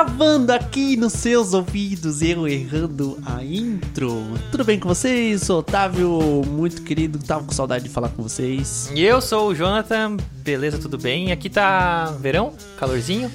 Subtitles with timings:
[0.00, 4.32] Fúria gravando aqui nos seus ouvidos, eu errando a intro.
[4.50, 5.42] Tudo bem com vocês?
[5.42, 8.90] Sou Otávio, muito querido, tava com saudade de falar com vocês.
[8.94, 11.32] E eu sou o Jonathan, beleza, tudo bem?
[11.32, 13.30] Aqui tá verão, calorzinho.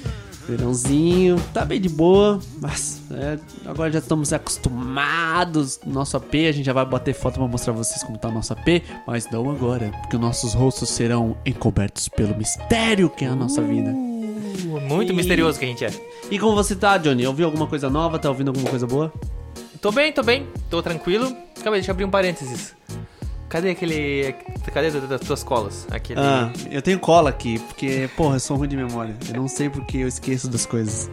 [0.48, 5.80] Verãozinho, tá bem de boa, mas é, agora já estamos acostumados.
[5.84, 8.32] Nosso AP, a gente já vai bater foto pra mostrar pra vocês como tá o
[8.32, 13.36] nosso AP, mas não agora, porque nossos rostos serão encobertos pelo mistério que é a
[13.36, 14.05] nossa vida.
[14.88, 15.90] Muito misterioso que a gente é.
[16.30, 17.26] E como você tá, Johnny?
[17.26, 18.18] Ouviu alguma coisa nova?
[18.18, 19.12] Tá ouvindo alguma coisa boa?
[19.80, 21.26] Tô bem, tô bem, tô tranquilo.
[21.62, 22.74] Calma aí, deixa eu abrir um parênteses.
[23.48, 24.34] Cadê aquele.
[24.72, 25.86] Cadê das tuas colas?
[25.90, 26.20] Aquele.
[26.20, 29.16] Ah, eu tenho cola aqui, porque, porra, eu sou ruim de memória.
[29.28, 31.10] Eu não sei porque eu esqueço das coisas.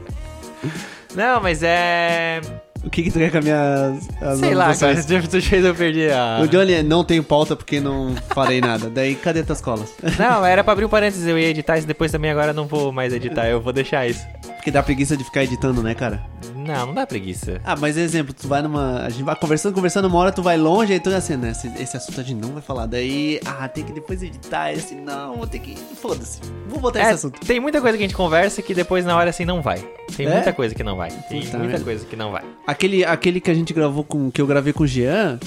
[1.16, 2.42] Não, mas é.
[2.84, 5.28] O que que tu quer com as minhas as Sei lá, cara, anotações?
[5.30, 6.40] tu fez eu perdi a.
[6.44, 8.90] O Johnny não tem pauta porque não falei nada.
[8.90, 9.94] Daí, cadê tuas colas?
[10.20, 12.68] Não, era pra abrir um parênteses, eu ia editar isso depois também, agora eu não
[12.68, 14.26] vou mais editar, eu vou deixar isso.
[14.64, 16.24] Porque dá preguiça de ficar editando, né, cara?
[16.56, 17.60] Não, não dá preguiça.
[17.66, 19.02] Ah, mas exemplo, tu vai numa.
[19.02, 21.50] A gente vai conversando, conversando, uma hora tu vai longe, aí tu é assim, né?
[21.52, 22.86] Esse, esse assunto a gente não vai falar.
[22.86, 24.70] Daí, ah, tem que depois editar.
[24.70, 25.76] Assim, não, vou ter que.
[26.02, 26.40] Foda-se.
[26.70, 27.46] Vou botar É, esse assunto.
[27.46, 29.84] tem muita coisa que a gente conversa que depois na hora assim não vai.
[30.16, 30.32] Tem É?
[30.34, 31.10] muita coisa que não vai.
[31.28, 32.44] Tem Puta muita coisa que não vai.
[32.66, 34.32] Aquele, aquele que a gente gravou com.
[34.32, 35.38] que eu gravei com o Jean,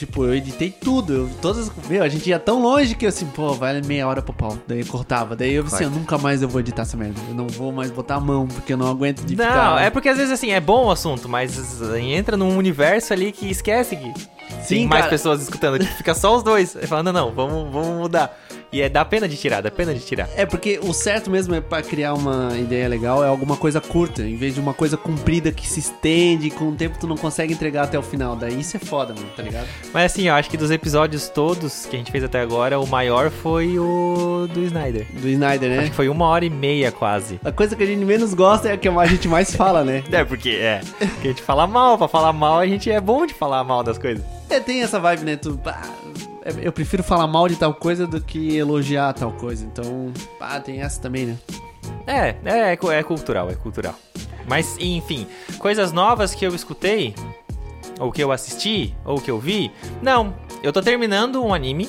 [0.00, 1.12] tipo, eu editei tudo.
[1.12, 1.70] Eu, todas.
[1.88, 4.58] Meu, a gente ia tão longe que eu assim, pô, vale meia hora pro pau.
[4.66, 5.36] Daí eu cortava.
[5.36, 7.20] Daí eu assim, eu nunca mais eu vou editar essa merda.
[7.28, 9.82] Eu não vou mais botar a mão, porque eu não aguento de Não, ficar.
[9.82, 13.50] é porque às vezes assim, é bom o assunto, mas entra num universo ali que
[13.50, 14.12] esquece que
[14.66, 15.10] tem mais cara.
[15.10, 16.76] pessoas escutando, que fica só os dois.
[16.76, 18.36] Aí fala, não, não, vamos, vamos mudar.
[18.72, 20.28] E é dá pena de tirar, dá pena de tirar.
[20.36, 24.22] É porque o certo mesmo é pra criar uma ideia legal é alguma coisa curta,
[24.22, 27.16] em vez de uma coisa comprida que se estende e com o tempo tu não
[27.16, 28.36] consegue entregar até o final.
[28.36, 29.66] Daí isso é foda, mano, tá ligado?
[29.92, 32.86] Mas assim, eu acho que dos episódios todos que a gente fez até agora, o
[32.86, 35.06] maior foi o do Snyder.
[35.12, 35.88] Do Snyder, Acho né?
[35.88, 37.40] que foi uma hora e meia quase.
[37.44, 40.04] A coisa que a gente menos gosta é a que a gente mais fala, né?
[40.12, 40.80] É, porque é.
[41.20, 43.82] Que a gente fala mal, pra falar mal, a gente é bom de falar mal
[43.82, 44.24] das coisas.
[44.48, 45.36] É, tem essa vibe, né?
[45.36, 45.58] Tu,
[46.39, 49.64] é, eu prefiro falar mal de tal coisa do que elogiar tal coisa.
[49.64, 51.38] Então, pá, tem essa também, né?
[52.06, 52.34] É,
[52.72, 53.94] é, cu- é cultural, é cultural.
[54.48, 55.26] Mas, enfim,
[55.58, 57.14] coisas novas que eu escutei,
[58.00, 59.70] ou que eu assisti, ou que eu vi.
[60.02, 61.88] Não, eu tô terminando um anime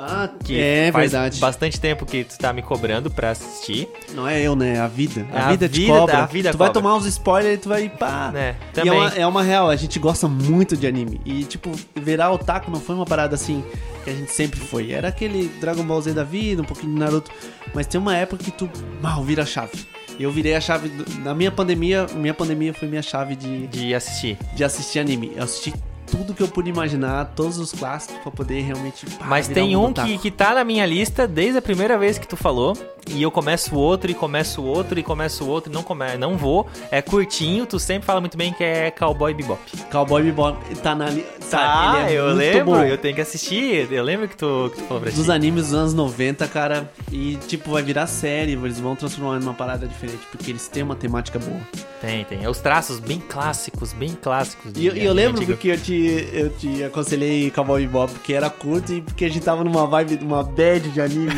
[0.00, 1.40] Ah, que é faz verdade.
[1.40, 3.88] bastante tempo que tu tá me cobrando pra assistir.
[4.14, 4.76] Não é eu, né?
[4.76, 5.26] É a vida.
[5.32, 6.18] A, A vida te vida- cobra.
[6.18, 6.80] a vida tu vai cobra.
[6.82, 8.32] tomar uns spoilers e tu vai, pá.
[8.32, 8.92] E também.
[8.92, 11.20] é uma, é uma real, a gente gosta muito de anime.
[11.24, 13.64] E, tipo, virar otaku não foi uma parada assim
[14.04, 14.92] que a gente sempre foi.
[14.92, 17.30] Era aquele Dragon Ball Z da vida, um pouquinho de Naruto.
[17.74, 18.70] Mas tem uma época que tu
[19.02, 19.72] mal vira a chave.
[20.18, 20.88] Eu virei a chave.
[20.88, 24.36] do- na minha pandemia, minha pandemia foi minha chave de, De assistir.
[24.54, 25.32] de assistir anime.
[25.36, 25.72] Eu assisti
[26.10, 29.06] tudo que eu pude imaginar, todos os clássicos, pra poder realmente.
[29.06, 30.08] pá, Mas tem um otaku.
[30.08, 32.76] que, que tá na minha lista desde a primeira vez que tu falou.
[33.10, 36.18] E eu começo outro, e começo outro, e começo outro, e não, come...
[36.18, 36.66] não vou.
[36.90, 39.58] É curtinho, tu sempre fala muito bem que é Cowboy Bebop.
[39.90, 41.24] Cowboy Bebop tá na li...
[41.50, 42.82] Tá, ele é eu muito lembro, bom.
[42.84, 43.90] eu tenho que assistir.
[43.90, 45.30] Eu lembro que tu, que tu falou pra Dos ti.
[45.30, 49.86] animes dos anos 90, cara, e tipo, vai virar série, eles vão transformar numa parada
[49.86, 51.58] diferente, porque eles têm uma temática boa.
[52.02, 52.44] Tem, tem.
[52.44, 54.72] É os traços bem clássicos, bem clássicos.
[54.76, 55.52] E eu, eu lembro antigo.
[55.52, 55.92] porque eu te,
[56.32, 60.18] eu te aconselhei Cowboy Bebop, porque era curto e porque a gente tava numa vibe,
[60.18, 61.32] numa bad de anime.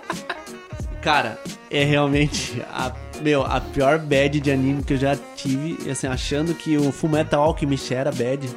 [1.00, 1.38] cara,
[1.70, 6.54] é realmente a, meu, a pior bad de anime que eu já tive, assim, achando
[6.54, 8.48] que o Fullmetal Alchemist era bad,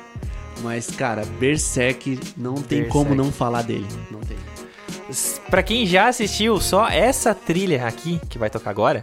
[0.62, 2.90] mas, cara, Berserk, não tem Berserk.
[2.90, 4.38] como não falar dele, não tem.
[5.50, 9.03] Pra quem já assistiu só essa trilha aqui, que vai tocar agora.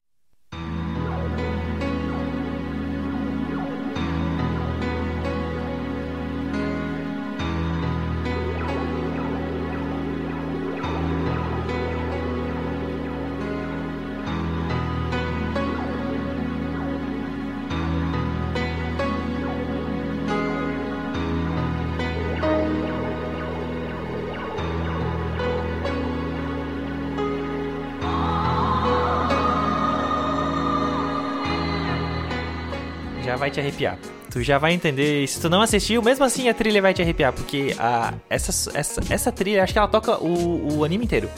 [33.40, 33.98] Vai te arrepiar.
[34.30, 35.26] Tu já vai entender.
[35.26, 37.32] Se tu não assistiu, mesmo assim a trilha vai te arrepiar.
[37.32, 41.28] Porque a, essa, essa, essa trilha, acho que ela toca o, o anime inteiro.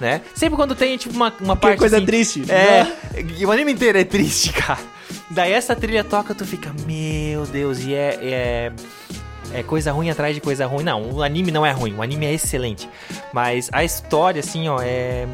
[0.00, 0.20] Né?
[0.34, 1.78] Sempre quando tem, tipo, uma, uma Que parte.
[1.78, 2.44] coisa assim, triste.
[2.48, 2.96] É, né?
[3.44, 4.78] o anime inteiro é triste, cara.
[5.30, 8.72] Daí essa trilha toca, tu fica, meu Deus, e é, é,
[9.52, 10.84] é coisa ruim atrás de coisa ruim.
[10.84, 12.88] Não, o anime não é ruim, o anime é excelente.
[13.32, 15.26] Mas a história, assim, ó, é.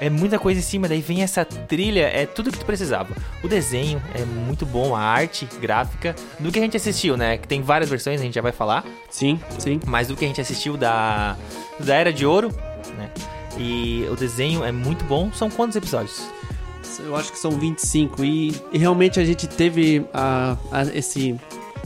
[0.00, 3.14] É muita coisa em cima, daí vem essa trilha, é tudo que tu precisava.
[3.42, 7.38] O desenho é muito bom, a arte gráfica, do que a gente assistiu, né?
[7.38, 8.84] Que tem várias versões, a gente já vai falar.
[9.10, 9.80] Sim, sim.
[9.86, 11.36] Mas do que a gente assistiu da,
[11.80, 12.50] da Era de Ouro,
[12.96, 13.10] né?
[13.56, 15.32] E o desenho é muito bom.
[15.32, 16.22] São quantos episódios?
[16.98, 18.24] Eu acho que são 25.
[18.24, 21.38] E, e realmente a gente teve a, a, esse,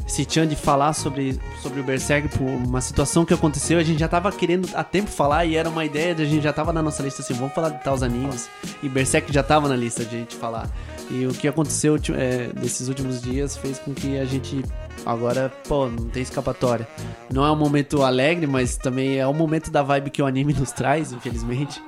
[0.08, 3.78] esse tchan de falar sobre, sobre o Berserk por uma situação que aconteceu.
[3.78, 6.43] A gente já tava querendo há tempo falar e era uma ideia de a gente
[6.43, 8.49] já tava na nossa lista assim, vamos falar de tais animes.
[8.82, 10.66] E Berserk já tava na lista de a gente falar.
[11.10, 14.64] E o que aconteceu é, nesses últimos dias fez com que a gente
[15.05, 16.88] agora, pô, não tem escapatória.
[17.31, 20.54] Não é um momento alegre, mas também é um momento da vibe que o anime
[20.54, 21.82] nos traz, infelizmente.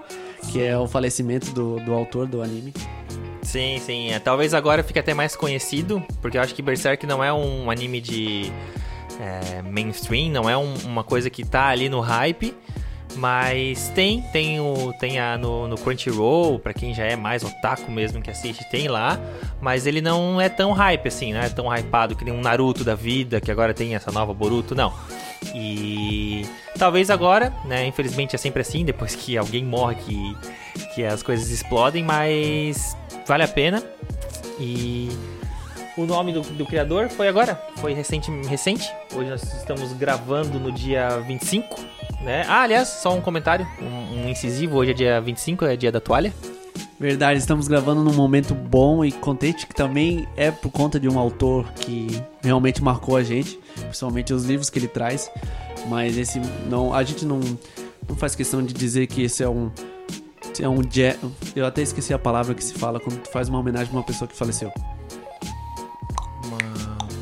[0.49, 2.73] Que é o falecimento do, do autor do anime.
[3.43, 4.11] Sim, sim.
[4.11, 7.71] É, talvez agora fique até mais conhecido, porque eu acho que Berserk não é um
[7.71, 8.53] anime de
[9.21, 12.55] é, mainstream, não é um, uma coisa que tá ali no hype.
[13.17, 17.91] Mas tem, tem, o, tem a, no, no Crunchyroll, para quem já é mais otaku
[17.91, 19.19] mesmo que assiste, tem lá.
[19.61, 22.85] Mas ele não é tão hype assim, não é tão hypado que nem um Naruto
[22.85, 24.93] da vida, que agora tem essa nova Boruto, não.
[25.55, 26.47] E
[26.79, 27.87] talvez agora, né?
[27.87, 30.37] Infelizmente é sempre assim, depois que alguém morre que,
[30.95, 32.97] que as coisas explodem, mas
[33.27, 33.83] vale a pena.
[34.59, 35.09] E
[35.97, 38.89] o nome do, do criador foi agora, foi recente, recente.
[39.15, 42.45] Hoje nós estamos gravando no dia 25 né?
[42.47, 44.77] Ah, aliás, só um comentário, um, incisivo.
[44.77, 46.33] Hoje é dia 25, é dia da toalha.
[46.99, 51.19] Verdade, estamos gravando num momento bom e contente que também é por conta de um
[51.19, 55.31] autor que realmente marcou a gente, principalmente os livros que ele traz.
[55.89, 56.39] Mas esse
[56.69, 57.41] não, a gente não,
[58.07, 59.71] não faz questão de dizer que esse é um
[60.61, 60.81] é um
[61.57, 64.03] eu até esqueci a palavra que se fala quando tu faz uma homenagem a uma
[64.03, 64.71] pessoa que faleceu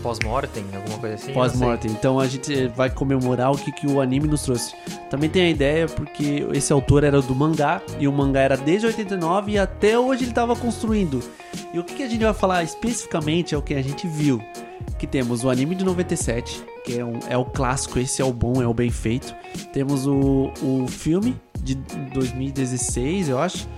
[0.09, 1.33] pós-mortem, alguma coisa assim?
[1.35, 1.91] Pós-mortem.
[1.91, 4.75] Então a gente vai comemorar o que, que o anime nos trouxe.
[5.11, 8.87] Também tem a ideia porque esse autor era do mangá e o mangá era desde
[8.87, 11.23] 89 e até hoje ele estava construindo.
[11.75, 14.43] E o que, que a gente vai falar especificamente é o que a gente viu.
[14.99, 18.33] Que temos o anime de 97, que é, um, é o clássico, esse é o
[18.33, 19.35] bom, é o bem feito.
[19.75, 21.75] Temos o, o filme de
[22.15, 23.69] 2016, eu acho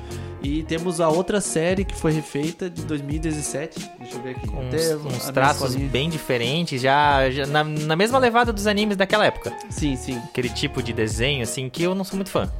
[0.42, 3.78] e temos a outra série que foi refeita de 2017.
[3.98, 4.48] Deixa eu ver aqui.
[4.48, 9.26] Com uns, uns traços bem diferentes, já, já na, na, mesma levada dos animes daquela
[9.26, 9.52] época.
[9.68, 10.16] Sim, sim.
[10.18, 12.50] Aquele tipo de desenho, assim, que eu não sou muito fã.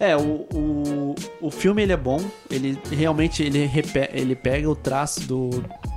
[0.00, 2.20] É, o, o, o filme ele é bom,
[2.50, 5.50] ele realmente ele, repe, ele pega o traço do,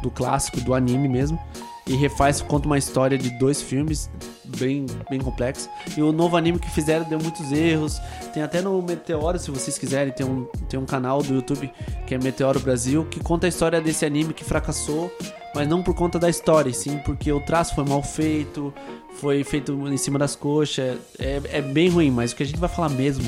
[0.04, 1.40] do clássico, do anime mesmo,
[1.88, 4.10] e refaz, conta uma história de dois filmes
[4.44, 5.70] bem, bem complexos.
[5.96, 8.00] E o novo anime que fizeram deu muitos erros.
[8.34, 11.72] Tem até no Meteoro, se vocês quiserem, tem um, tem um canal do YouTube
[12.06, 15.12] que é Meteoro Brasil, que conta a história desse anime que fracassou,
[15.56, 18.74] mas não por conta da história, sim porque o traço foi mal feito,
[19.16, 20.98] foi feito em cima das coxas.
[21.18, 23.24] É, é bem ruim, mas o que a gente vai falar mesmo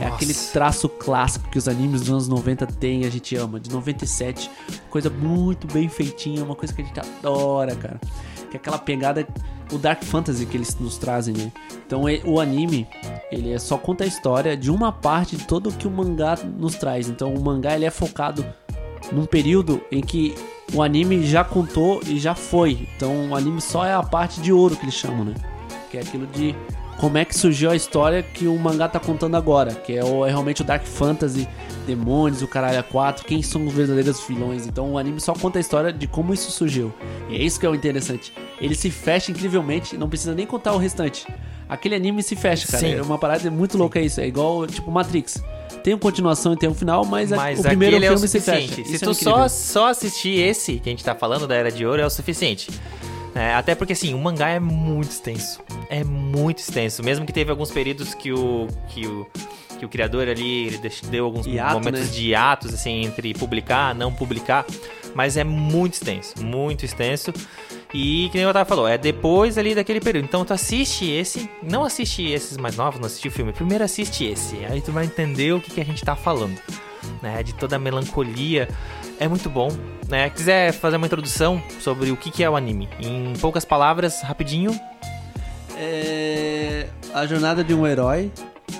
[0.00, 3.70] é aquele traço clássico que os animes dos anos 90 têm, a gente ama, de
[3.70, 4.50] 97.
[4.88, 8.00] Coisa muito bem feitinha, uma coisa que a gente adora, cara.
[8.50, 9.26] Que é aquela pegada,
[9.72, 11.52] o Dark Fantasy que eles nos trazem, né?
[11.86, 12.86] Então o anime,
[13.30, 16.36] ele é só conta a história de uma parte de todo o que o mangá
[16.58, 17.08] nos traz.
[17.08, 18.44] Então o mangá ele é focado
[19.10, 20.34] num período em que
[20.72, 22.86] o anime já contou e já foi.
[22.96, 25.34] Então o anime só é a parte de ouro que eles chamam, né?
[25.90, 26.54] Que é aquilo de
[26.98, 30.24] como é que surgiu a história que o mangá tá contando agora, que é, o,
[30.24, 31.48] é realmente o Dark Fantasy,
[31.86, 34.66] demônios, o caralho a 4, quem são os verdadeiros vilões.
[34.66, 36.92] Então o anime só conta a história de como isso surgiu.
[37.28, 38.32] E é isso que é o interessante.
[38.60, 41.26] Ele se fecha incrivelmente, não precisa nem contar o restante.
[41.68, 42.78] Aquele anime se fecha, cara.
[42.78, 42.94] Sim.
[42.94, 43.78] É uma parada muito Sim.
[43.78, 44.20] louca isso.
[44.20, 45.42] É igual, tipo, Matrix.
[45.82, 48.40] Tem uma continuação e tem um final, mas, mas o primeiro filme é o se
[48.40, 48.74] fecha.
[48.74, 51.70] Se isso tu é só, só assistir esse que a gente tá falando da Era
[51.70, 52.70] de Ouro é o suficiente.
[53.34, 55.60] É, até porque, assim, o mangá é muito extenso.
[55.88, 57.02] É muito extenso.
[57.02, 59.26] Mesmo que teve alguns períodos que o, que o,
[59.78, 62.06] que o criador ali ele deu alguns Hiato, momentos né?
[62.06, 64.66] de hiatos, assim, entre publicar, não publicar.
[65.14, 66.34] Mas é muito extenso.
[66.42, 67.32] Muito extenso.
[67.94, 70.24] E, que nem o Otávio falou, é depois ali daquele período.
[70.24, 73.52] Então tu assiste esse, não assiste esses mais novos, não assiste o filme.
[73.52, 74.64] Primeiro assiste esse.
[74.64, 76.58] Aí tu vai entender o que, que a gente tá falando.
[77.20, 77.42] Né?
[77.42, 78.68] De toda a melancolia
[79.20, 79.68] é muito bom.
[80.08, 80.30] Né?
[80.30, 84.78] Quiser fazer uma introdução sobre o que é o anime, em poucas palavras, rapidinho.
[85.76, 88.30] É a jornada de um herói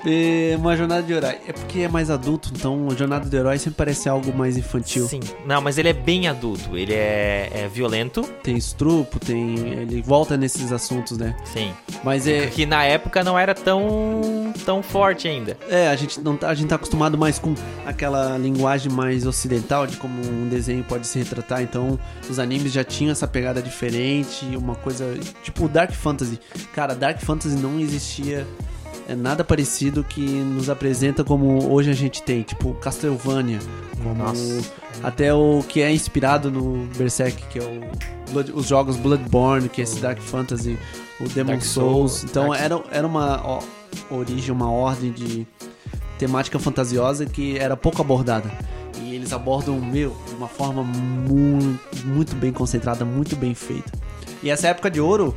[0.05, 1.39] é uma jornada de herói.
[1.47, 5.07] É porque é mais adulto, então a jornada do herói sempre parece algo mais infantil.
[5.07, 5.21] Sim.
[5.47, 6.77] Não, mas ele é bem adulto.
[6.77, 8.23] Ele é, é violento.
[8.43, 9.59] Tem estrupo, tem.
[9.59, 11.37] Ele volta nesses assuntos, né?
[11.45, 11.73] Sim.
[12.03, 12.47] Mas é.
[12.47, 15.57] Que na época não era tão, tão forte ainda.
[15.69, 17.55] É, a gente, não tá, a gente tá acostumado mais com
[17.87, 21.63] aquela linguagem mais ocidental de como um desenho pode se retratar.
[21.63, 25.19] Então, os animes já tinham essa pegada diferente, uma coisa.
[25.43, 26.39] Tipo Dark Fantasy.
[26.75, 28.47] Cara, Dark Fantasy não existia
[29.09, 33.59] é nada parecido que nos apresenta como hoje a gente tem, tipo Castlevania,
[34.03, 34.25] como
[35.03, 39.81] até o que é inspirado no Berserk, que é o Blood, os jogos Bloodborne, que
[39.81, 40.79] é esse Dark Fantasy,
[41.21, 42.13] o Demon Dark Souls.
[42.13, 42.25] Souls.
[42.25, 42.63] Então Dark...
[42.63, 43.63] era, era uma ó,
[44.11, 45.47] origem, uma ordem de
[46.19, 48.51] temática fantasiosa que era pouco abordada.
[49.01, 53.91] E eles eles abordam, meu, de uma forma muito, muito bem concentrada, muito bem feita.
[54.43, 55.35] E essa época de ouro,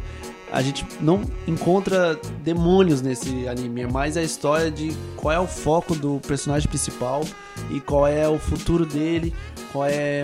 [0.55, 5.45] a gente não encontra demônios nesse anime, é mais a história de qual é o
[5.45, 7.25] foco do personagem principal
[7.69, 9.33] e qual é o futuro dele,
[9.73, 10.23] qual é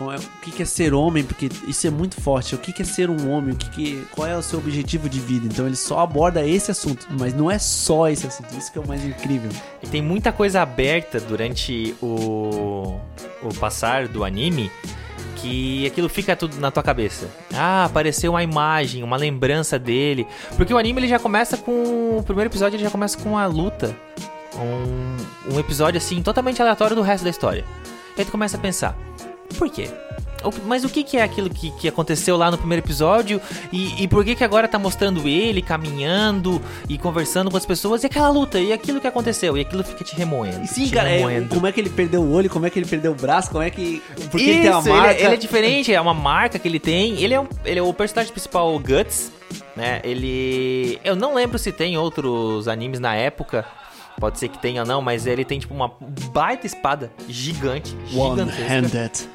[0.00, 2.54] é, o que, é ser homem, porque isso é muito forte.
[2.54, 3.52] O que, é ser um homem?
[3.52, 5.46] O que que, qual é o seu objetivo de vida?
[5.46, 8.56] Então ele só aborda esse assunto, mas não é só esse assunto.
[8.56, 9.50] Isso que é o mais incrível.
[9.82, 12.98] E tem muita coisa aberta durante o,
[13.42, 14.70] o passar do anime
[15.36, 17.28] que aquilo fica tudo na tua cabeça.
[17.54, 20.26] Ah, apareceu uma imagem, uma lembrança dele.
[20.56, 22.16] Porque o anime ele já começa com.
[22.18, 23.96] O primeiro episódio ele já começa com a luta.
[24.56, 27.64] Um, um episódio assim, totalmente aleatório do resto da história.
[28.16, 28.96] E aí tu começa a pensar:
[29.58, 29.88] por quê?
[30.66, 33.40] Mas o que, que é aquilo que, que aconteceu lá no primeiro episódio?
[33.72, 38.02] E, e por que, que agora tá mostrando ele caminhando e conversando com as pessoas?
[38.02, 38.58] E aquela luta?
[38.58, 39.56] E aquilo que aconteceu?
[39.56, 40.66] E aquilo fica te remoendo.
[40.66, 41.54] Sim, te cara, é, remoendo.
[41.54, 43.62] como é que ele perdeu o olho, como é que ele perdeu o braço, como
[43.62, 44.02] é que.
[44.30, 45.20] Porque ele tem uma Isso, ele é- marca.
[45.20, 47.20] Ele, é diferente, é uma marca que ele tem.
[47.22, 49.30] Ele é, um- ele é o personagem principal, o Guts,
[49.76, 50.00] né?
[50.04, 50.98] Ele.
[51.04, 53.64] Eu não lembro se tem outros animes na época.
[54.18, 55.92] Pode ser que tenha ou não, mas ele tem tipo uma
[56.32, 57.96] baita espada gigante.
[58.14, 59.28] One-handed.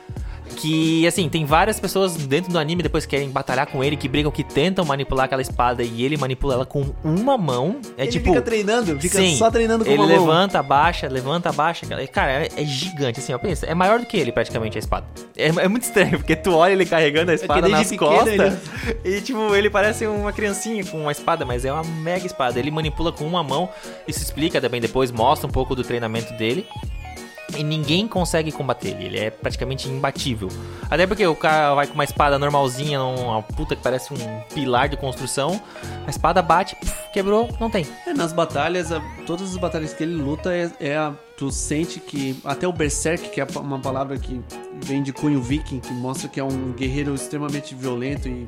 [0.56, 4.08] Que, assim, tem várias pessoas dentro do anime depois que querem batalhar com ele, que
[4.08, 7.80] brigam, que tentam manipular aquela espada e ele manipula ela com uma mão.
[7.98, 8.30] É ele tipo.
[8.30, 10.20] fica treinando, fica Sim, só treinando com ele uma mão.
[10.20, 11.86] levanta, abaixa, levanta, abaixa.
[12.08, 12.46] cara.
[12.46, 13.38] É, é gigante, assim, ó.
[13.38, 15.06] Pensa, é maior do que ele, praticamente, a espada.
[15.38, 18.60] É, é muito estranho, porque tu olha ele carregando a espada desde nas pequeno costas
[19.04, 22.60] e, tipo, ele parece uma criancinha com uma espada, mas é uma mega espada.
[22.60, 23.70] Ele manipula com uma mão,
[24.08, 26.66] isso explica também depois, mostra um pouco do treinamento dele.
[27.58, 30.50] E ninguém consegue combater ele, ele é praticamente imbatível.
[30.90, 34.18] Até porque o cara vai com uma espada normalzinha, uma puta que parece um
[34.54, 35.62] pilar de construção,
[36.06, 37.86] a espada bate, puf, quebrou, não tem.
[38.06, 38.90] É, nas batalhas,
[39.26, 42.40] todas as batalhas que ele luta, é, é a, tu sente que.
[42.44, 44.42] Até o Berserk, que é uma palavra que
[44.82, 48.48] vem de cunho viking, que mostra que é um guerreiro extremamente violento e,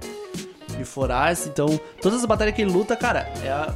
[0.80, 1.48] e voraz.
[1.48, 3.74] Então, todas as batalhas que ele luta, cara, é a.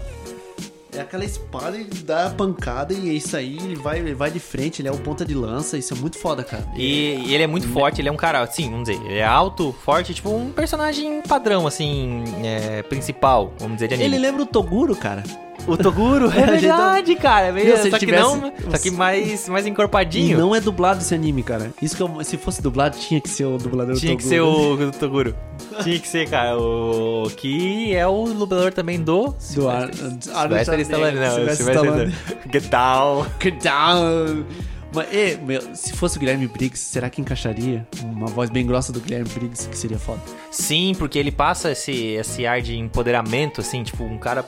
[0.94, 4.30] É aquela espada, ele dá a pancada e é isso aí, ele vai, ele vai
[4.30, 6.68] de frente, ele é o ponta de lança, isso é muito foda, cara.
[6.76, 9.26] E, e ele é muito forte, ele é um cara, assim, vamos dizer, ele é
[9.26, 14.10] alto, forte, tipo um personagem padrão, assim, é, principal, vamos dizer, de anime.
[14.10, 15.24] Ele lembra o Toguro, cara.
[15.68, 18.78] O Toguro, é É, verdade, cara, é Meu, mesmo, se só que tivesse- não, só
[18.78, 20.38] que mais, mais E encorpadinho.
[20.38, 21.72] não é dublado esse anime, cara.
[21.82, 24.78] Isso que eu, se fosse dublado, tinha que ser o dublador Tinha que Toguro.
[24.78, 25.36] ser o, o Toguro.
[25.84, 29.36] Tinha que ser, cara, o que é o dublador também do...
[29.54, 31.68] Do Ar- Sylvester Stallone, não, Sylvester.
[31.76, 32.16] Stallone.
[32.52, 33.26] Get down.
[33.42, 34.46] Get down!
[34.94, 37.88] Mas, e, meu, se fosse o Guilherme Briggs, será que encaixaria?
[38.04, 40.20] Uma voz bem grossa do Guilherme Briggs, que seria foda.
[40.52, 44.44] Sim, porque ele passa esse, esse ar de empoderamento, assim, tipo, um cara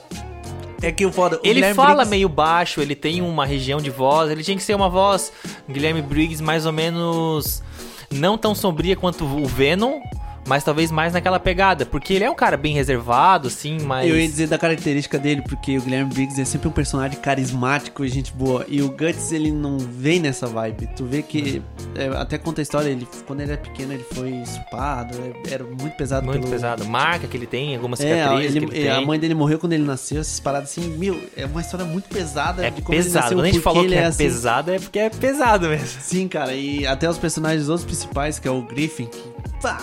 [0.83, 1.37] É que o foda.
[1.37, 4.57] o Ele Guilherme fala Briggs- meio baixo, ele tem uma região de voz, ele tinha
[4.57, 5.31] que ser uma voz
[5.69, 7.63] Guilherme Briggs mais ou menos
[8.11, 9.99] não tão sombria quanto o Venom,
[10.45, 14.19] mas talvez mais naquela pegada, porque ele é um cara bem reservado, assim, mas Eu
[14.19, 18.09] ia dizer da característica dele, porque o Guilherme Briggs é sempre um personagem carismático e
[18.09, 18.65] gente boa.
[18.67, 20.88] E o Guts, ele não vem nessa vibe.
[20.95, 21.62] Tu vê que,
[21.95, 25.15] é, até conta a história, ele, quando ele era pequeno, ele foi estupado,
[25.47, 26.25] é- era muito pesado.
[26.25, 26.85] muito pelo- pesado.
[26.85, 29.33] Marca que ele tem, algumas É, a, cicatrizes ele- que ele é, a mãe dele
[29.33, 32.81] morreu quando ele nasceu, essas paradas assim, meu, é uma história muito pesada É de
[32.81, 33.23] como ele pesado.
[33.23, 34.23] nasceu, Quando a gente falou que ele é, assim.
[34.23, 35.88] pesado, é porque é pesado mesmo.
[36.01, 39.23] Sim, cara, e até os personagens outros principais, que é o Griffin, que
[39.62, 39.79] pá,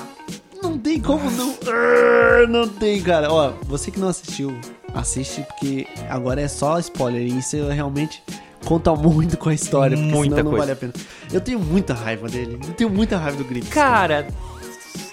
[0.71, 1.51] não tem como não.
[1.51, 3.33] Arr, Não tem, cara.
[3.33, 4.59] Ó, você que não assistiu,
[4.95, 8.23] assiste, porque agora é só spoiler, e isso realmente
[8.65, 10.67] conta muito com a história, porque Muita senão não coisa.
[10.67, 10.93] vale a pena.
[11.33, 13.71] Eu tenho muita raiva dele, eu tenho muita raiva do Griffin.
[13.71, 14.29] Cara,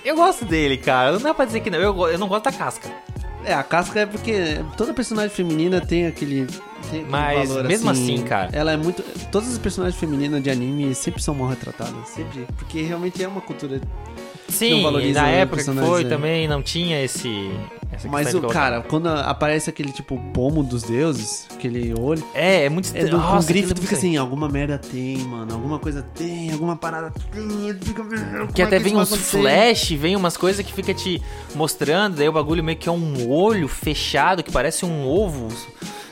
[0.04, 1.12] eu gosto dele, cara.
[1.14, 1.80] Não dá pra dizer que não.
[1.80, 2.90] Eu, eu não gosto da casca.
[3.46, 6.48] É, a casca é porque toda personagem feminina tem aquele.
[6.92, 8.50] Tem Mas valor, mesmo assim, cara.
[8.54, 9.02] Ela é muito.
[9.32, 12.10] Todas as personagens femininas de anime sempre são mal retratadas.
[12.10, 12.46] Sempre.
[12.58, 13.80] Porque realmente é uma cultura.
[14.50, 16.06] Sim, na época que foi é.
[16.06, 17.51] também não tinha esse.
[18.10, 22.24] Mas o cara, quando aparece aquele tipo pomo dos deuses, aquele olho.
[22.34, 23.10] É, é muito É estranho.
[23.10, 25.54] do, com Nossa, aquilo é tu fica assim, alguma merda tem, mano.
[25.54, 27.74] Alguma coisa tem, alguma parada tem.
[27.74, 30.66] tu Fica, "Meu, Que como é até isso vem uns acontecer?" flash, vem umas coisas
[30.66, 31.22] que fica te
[31.56, 35.48] mostrando, daí o bagulho meio que é um olho fechado, que parece um ovo.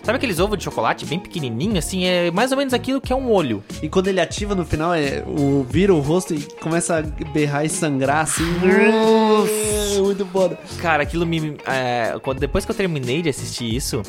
[0.05, 2.05] Sabe aqueles ovos de chocolate bem pequenininho, assim?
[2.05, 3.63] É mais ou menos aquilo que é um olho.
[3.81, 7.65] E quando ele ativa no final, é, o, vira o rosto e começa a berrar
[7.65, 8.43] e sangrar assim.
[8.63, 10.59] É muito foda.
[10.79, 11.57] Cara, aquilo me...
[11.65, 14.03] é, quando, depois que eu terminei de assistir isso,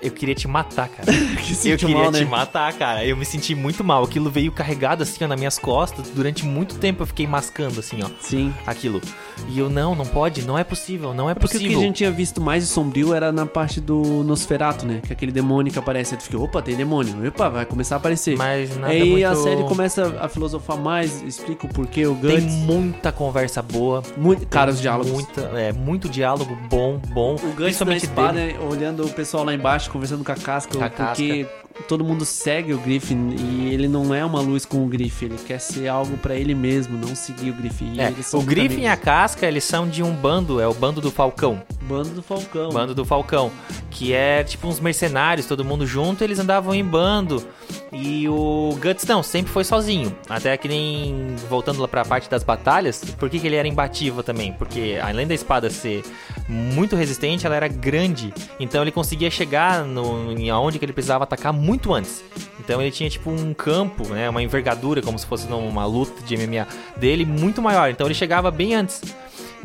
[0.00, 1.08] Eu queria te matar, cara.
[1.38, 2.30] Que Eu queria mal, te né?
[2.30, 3.04] matar, cara.
[3.04, 4.04] Eu me senti muito mal.
[4.04, 6.08] Aquilo veio carregado assim, ó, nas minhas costas.
[6.10, 8.52] Durante muito tempo eu fiquei mascando assim, ó, Sim.
[8.66, 9.00] aquilo.
[9.48, 11.78] E eu, não, não pode, não é possível, não é Porque o que possível.
[11.80, 15.00] a gente tinha visto mais de sombrio era na parte do Nosferato, né?
[15.04, 16.16] Que é aquele demônio que aparece.
[16.16, 17.26] Tu fica, opa, tem demônio.
[17.28, 18.36] Opa, vai começar a aparecer.
[18.36, 19.26] Mas nada Aí muito...
[19.26, 22.54] a série começa a filosofar mais, explica o porquê, o Tem Guts.
[22.54, 24.02] muita conversa boa.
[24.16, 25.10] Muito, cara, os Tem diálogos.
[25.12, 27.34] Muita, é, muito diálogo bom, bom.
[27.36, 30.90] O Guts na espada, né, olhando o pessoal lá embaixo, conversando com a casca, a
[30.90, 31.46] porque
[31.86, 35.38] todo mundo segue o Griffin e ele não é uma luz com o Griffin, ele
[35.46, 38.00] quer ser algo pra ele mesmo, não seguir o Griffin.
[38.00, 39.04] É, o Griffin e a amigos.
[39.04, 41.62] Casca, eles são de um bando, é o bando do Falcão.
[41.82, 42.70] Bando do Falcão.
[42.70, 43.50] Bando do Falcão.
[43.90, 47.46] Que é tipo uns mercenários, todo mundo junto, eles andavam em bando.
[47.92, 50.14] E o Guts não, sempre foi sozinho.
[50.28, 54.22] Até que nem voltando lá pra parte das batalhas, por que, que ele era imbatível
[54.22, 54.52] também?
[54.52, 56.02] Porque além da espada ser
[56.48, 58.32] muito resistente, ela era grande.
[58.58, 62.24] Então ele conseguia chegar no, em aonde que ele precisava atacar muito antes.
[62.58, 66.36] Então ele tinha tipo um campo, né, uma envergadura, como se fosse numa luta de
[66.36, 67.90] MMA dele, muito maior.
[67.90, 69.02] Então ele chegava bem antes.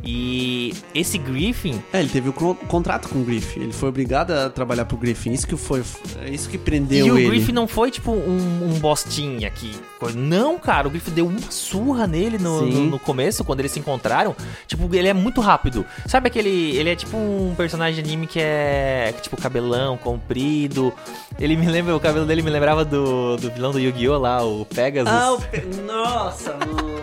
[0.04, 4.32] E esse Griffin, É, ele teve o con- contrato com o Griffin, ele foi obrigado
[4.32, 5.82] a trabalhar pro Griffin, isso que foi,
[6.22, 7.28] é isso que prendeu E o ele.
[7.30, 9.72] Griffin não foi tipo um, um bostinha aqui.
[10.16, 13.80] Não, cara, o Griffin deu uma surra nele no, no, no começo, quando eles se
[13.80, 14.36] encontraram.
[14.68, 15.86] Tipo, ele é muito rápido.
[16.06, 16.76] Sabe aquele.
[16.76, 19.14] Ele é tipo um personagem de anime que é.
[19.22, 20.94] Tipo, cabelão, comprido.
[21.40, 24.18] Ele me lembra, o cabelo dele me lembrava do, do vilão do Yu-Gi-Oh!
[24.18, 25.10] lá, o Pegasus.
[25.14, 25.62] Ah, o pe...
[25.88, 27.02] Nossa, mano.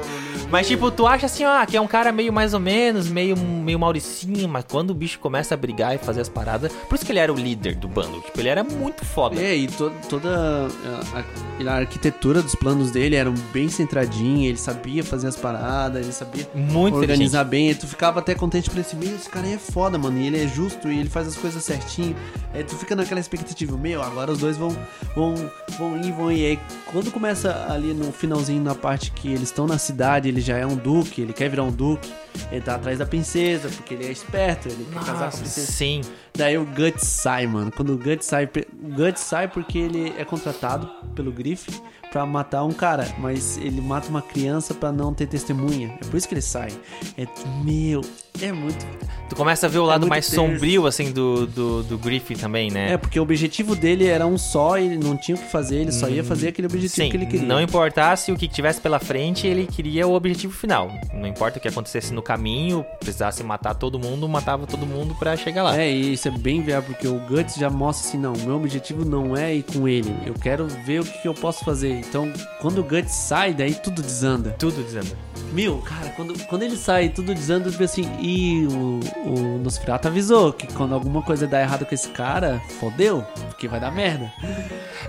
[0.51, 3.37] Mas tipo, tu acha assim, ó, que é um cara meio mais ou menos, meio,
[3.37, 6.73] meio mauricinho, mas quando o bicho começa a brigar e fazer as paradas.
[6.89, 8.21] Por isso que ele era o líder do bando.
[8.21, 9.41] Tipo, ele era muito foda.
[9.41, 10.69] É, e to- toda
[11.15, 16.03] a, a- a arquitetura dos planos dele eram bem centradinha, ele sabia fazer as paradas,
[16.03, 19.47] ele sabia Muito organizar bem, e tu ficava até contente pra esse meio, esse cara
[19.47, 22.17] aí é foda, mano, e ele é justo, e ele faz as coisas certinho,
[22.55, 24.75] aí tu fica naquela expectativa, meu, agora os dois vão,
[25.15, 25.35] vão,
[25.79, 26.59] vão ir, vão ir, aí
[26.91, 30.67] quando começa ali no finalzinho, na parte que eles estão na cidade, ele já é
[30.67, 32.11] um duque, ele quer virar um duque,
[32.51, 35.39] ele tá atrás da princesa, porque ele é esperto, ele quer casar com a Nossa,
[35.39, 35.71] princesa.
[35.73, 36.01] sim.
[36.41, 37.71] Daí o Guts sai, mano.
[37.71, 41.79] Quando o Guts sai, o Guts sai porque ele é contratado pelo Griffin
[42.11, 45.99] pra matar um cara, mas ele mata uma criança pra não ter testemunha.
[46.01, 46.71] É por isso que ele sai.
[47.17, 47.27] É
[47.63, 48.01] meu,
[48.41, 48.85] é muito.
[49.29, 52.69] Tu começa a ver o lado muito mais sombrio, assim, do, do, do Griffin também,
[52.69, 52.95] né?
[52.95, 55.77] É porque o objetivo dele era um só, e ele não tinha o que fazer,
[55.77, 57.47] ele só ia fazer aquele objetivo Sim, que ele queria.
[57.47, 60.91] não importasse o que tivesse pela frente, ele queria o objetivo final.
[61.15, 65.37] Não importa o que acontecesse no caminho, precisasse matar todo mundo, matava todo mundo pra
[65.37, 65.79] chegar lá.
[65.79, 69.05] É, e isso é bem viável, porque o Guts já mostra assim, não, meu objetivo
[69.05, 71.93] não é ir com ele, eu quero ver o que, que eu posso fazer.
[71.93, 74.51] Então, quando o Guts sai, daí tudo desanda.
[74.59, 75.17] Tudo dizendo.
[75.53, 80.53] Meu, cara, quando, quando ele sai tudo eu fico assim, e o, o Nosferatu avisou
[80.53, 84.33] que quando alguma coisa dá errado com esse cara, fodeu, porque vai dar merda.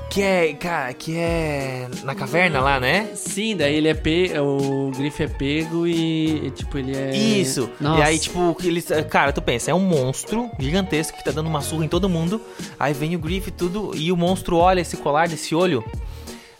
[0.10, 3.10] Que é, cara, que é na caverna lá, né?
[3.16, 4.32] Sim, daí ele é pe...
[4.40, 7.16] o Griff é pego e, e, tipo, ele é...
[7.16, 7.70] Isso.
[7.80, 8.00] Nossa.
[8.00, 8.88] E aí, tipo, eles.
[9.10, 12.42] Cara, tu pensa, é um monstro gigantesco que tá dando uma surra em todo mundo.
[12.80, 15.84] Aí vem o Griff e tudo, e o monstro olha esse colar desse olho.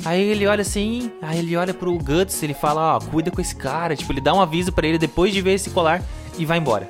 [0.04, 3.56] Aí ele olha assim, aí ele olha pro Guts, ele fala, ó, cuida com esse
[3.56, 3.96] cara.
[3.96, 6.02] Tipo, ele dá um aviso pra ele depois de ver esse colar
[6.38, 6.90] e vai embora.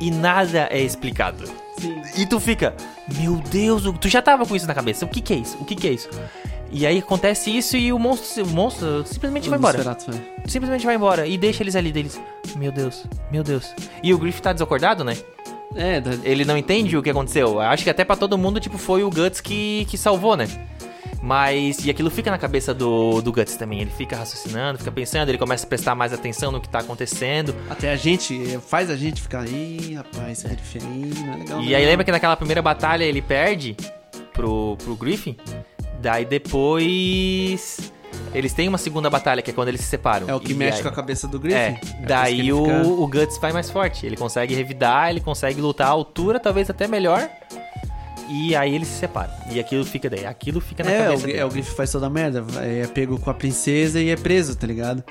[0.00, 1.44] E nada é explicado.
[1.78, 2.02] Sim.
[2.16, 2.74] E tu fica,
[3.18, 5.04] meu Deus, o- tu já tava com isso na cabeça.
[5.04, 5.56] O que que é isso?
[5.60, 6.08] O que que é isso?
[6.70, 9.96] E aí acontece isso e o monstro, o monstro simplesmente vai embora.
[10.44, 10.48] É.
[10.48, 12.20] Simplesmente vai embora e deixa eles ali deles.
[12.56, 13.72] Meu Deus, meu Deus.
[14.02, 15.16] E o Griff tá desacordado, né?
[15.76, 17.60] É, Ele não entende o que aconteceu.
[17.60, 20.48] Acho que até pra todo mundo, tipo, foi o Guts que, que salvou, né?
[21.26, 23.80] Mas, e aquilo fica na cabeça do, do Guts também.
[23.80, 27.52] Ele fica raciocinando, fica pensando, ele começa a prestar mais atenção no que tá acontecendo.
[27.68, 31.70] até a gente, faz a gente ficar, ih, rapaz, Griff aí não é legal E
[31.70, 33.76] não." aí lembra que naquela primeira batalha ele perde
[34.32, 35.36] pro, pro Griffin?
[36.00, 37.92] Daí depois.
[38.32, 40.28] Eles têm uma segunda batalha, que é quando eles se separam.
[40.28, 41.58] É o que mexe aí- com a cabeça do Griffin.
[41.58, 44.06] É, que daí o, fica- o Guts vai mais forte.
[44.06, 47.28] Ele consegue revidar, ele consegue lutar à altura, talvez até melhor.
[48.28, 49.32] E aí eles se separam.
[49.50, 50.26] E aquilo fica daí.
[50.26, 51.38] Aquilo fica na É, cabeça o, dele.
[51.38, 52.44] é, o Griff faz toda a merda.
[52.60, 55.02] É pego com a princesa e é preso, tá ligado?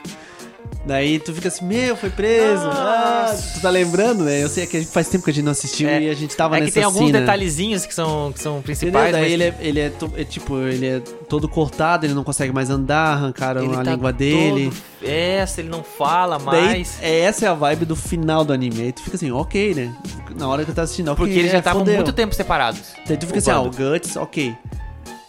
[0.85, 2.63] Daí tu fica assim, meu, foi preso.
[2.67, 4.43] Ah, tu tá lembrando, né?
[4.43, 6.01] Eu sei que a gente- faz tempo que a gente não assistiu É.
[6.01, 7.19] e a gente tava é que nessa tem alguns cena.
[7.21, 8.63] detalhezinhos que são, que são Entendeu?
[8.63, 9.11] principais.
[9.11, 10.99] Daí mas ele, é, ele é, to- é tipo, ele é
[11.29, 14.65] todo cortado, ele não consegue mais andar, arrancaram ele a tá língua dele.
[14.71, 16.97] todo- Essa, ele não fala Daí, mais.
[17.01, 18.81] é, essa é a vibe do final do anime.
[18.83, 19.95] Aí tu fica assim, ok, né?
[20.35, 21.25] Na hora que tu tá assistindo, ok.
[21.25, 22.93] Porque eles já estavam muito tempo separados.
[23.07, 23.91] Daí tu fica o assim, ah, o bando.
[23.91, 24.55] Guts, ok.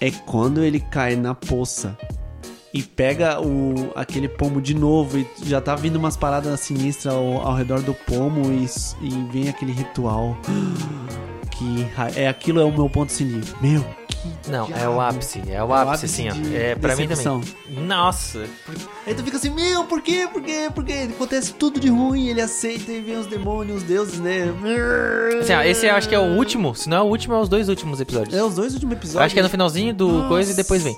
[0.00, 1.96] É quando ele cai na poça
[2.74, 7.40] e pega o, aquele pomo de novo e já tá vindo umas paradas sinistras ao,
[7.40, 8.66] ao redor do pomo e,
[9.02, 10.36] e vem aquele ritual.
[11.56, 13.24] que é aquilo é o meu ponto de,
[13.62, 13.82] meu,
[14.42, 14.94] que Não, é diabo.
[14.96, 15.42] o ápice.
[15.48, 16.54] É o o ápice, ápice assim, ó.
[16.56, 17.40] É, pra mim decepção.
[17.40, 17.84] também.
[17.84, 18.44] Nossa.
[19.06, 20.28] Aí tu fica assim, meu, por quê?
[20.32, 20.70] Por quê?
[20.74, 21.08] Por quê?
[21.10, 24.52] Acontece tudo de ruim, ele aceita e vem os demônios, os deuses, né?
[25.40, 26.74] Assim, ó, esse eu acho que é o último.
[26.74, 28.34] Se não é o último, é os dois últimos episódios.
[28.34, 29.24] É os dois últimos Eu episódios.
[29.26, 30.28] acho que é no finalzinho do Nossa.
[30.28, 30.96] coisa e depois vem.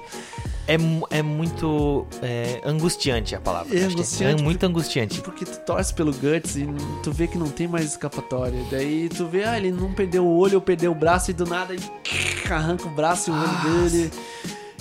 [0.68, 0.76] É,
[1.18, 3.74] é muito é, angustiante a palavra.
[3.74, 5.20] É acho que angustiante É muito angustiante.
[5.22, 6.68] Porque tu torce pelo Guts e
[7.02, 8.61] tu vê que não tem mais escapatória.
[8.70, 11.46] Daí tu vê, ah, ele não perdeu o olho ou perdeu o braço e do
[11.46, 11.85] nada ele
[12.50, 14.11] arranca o braço e o olho dele.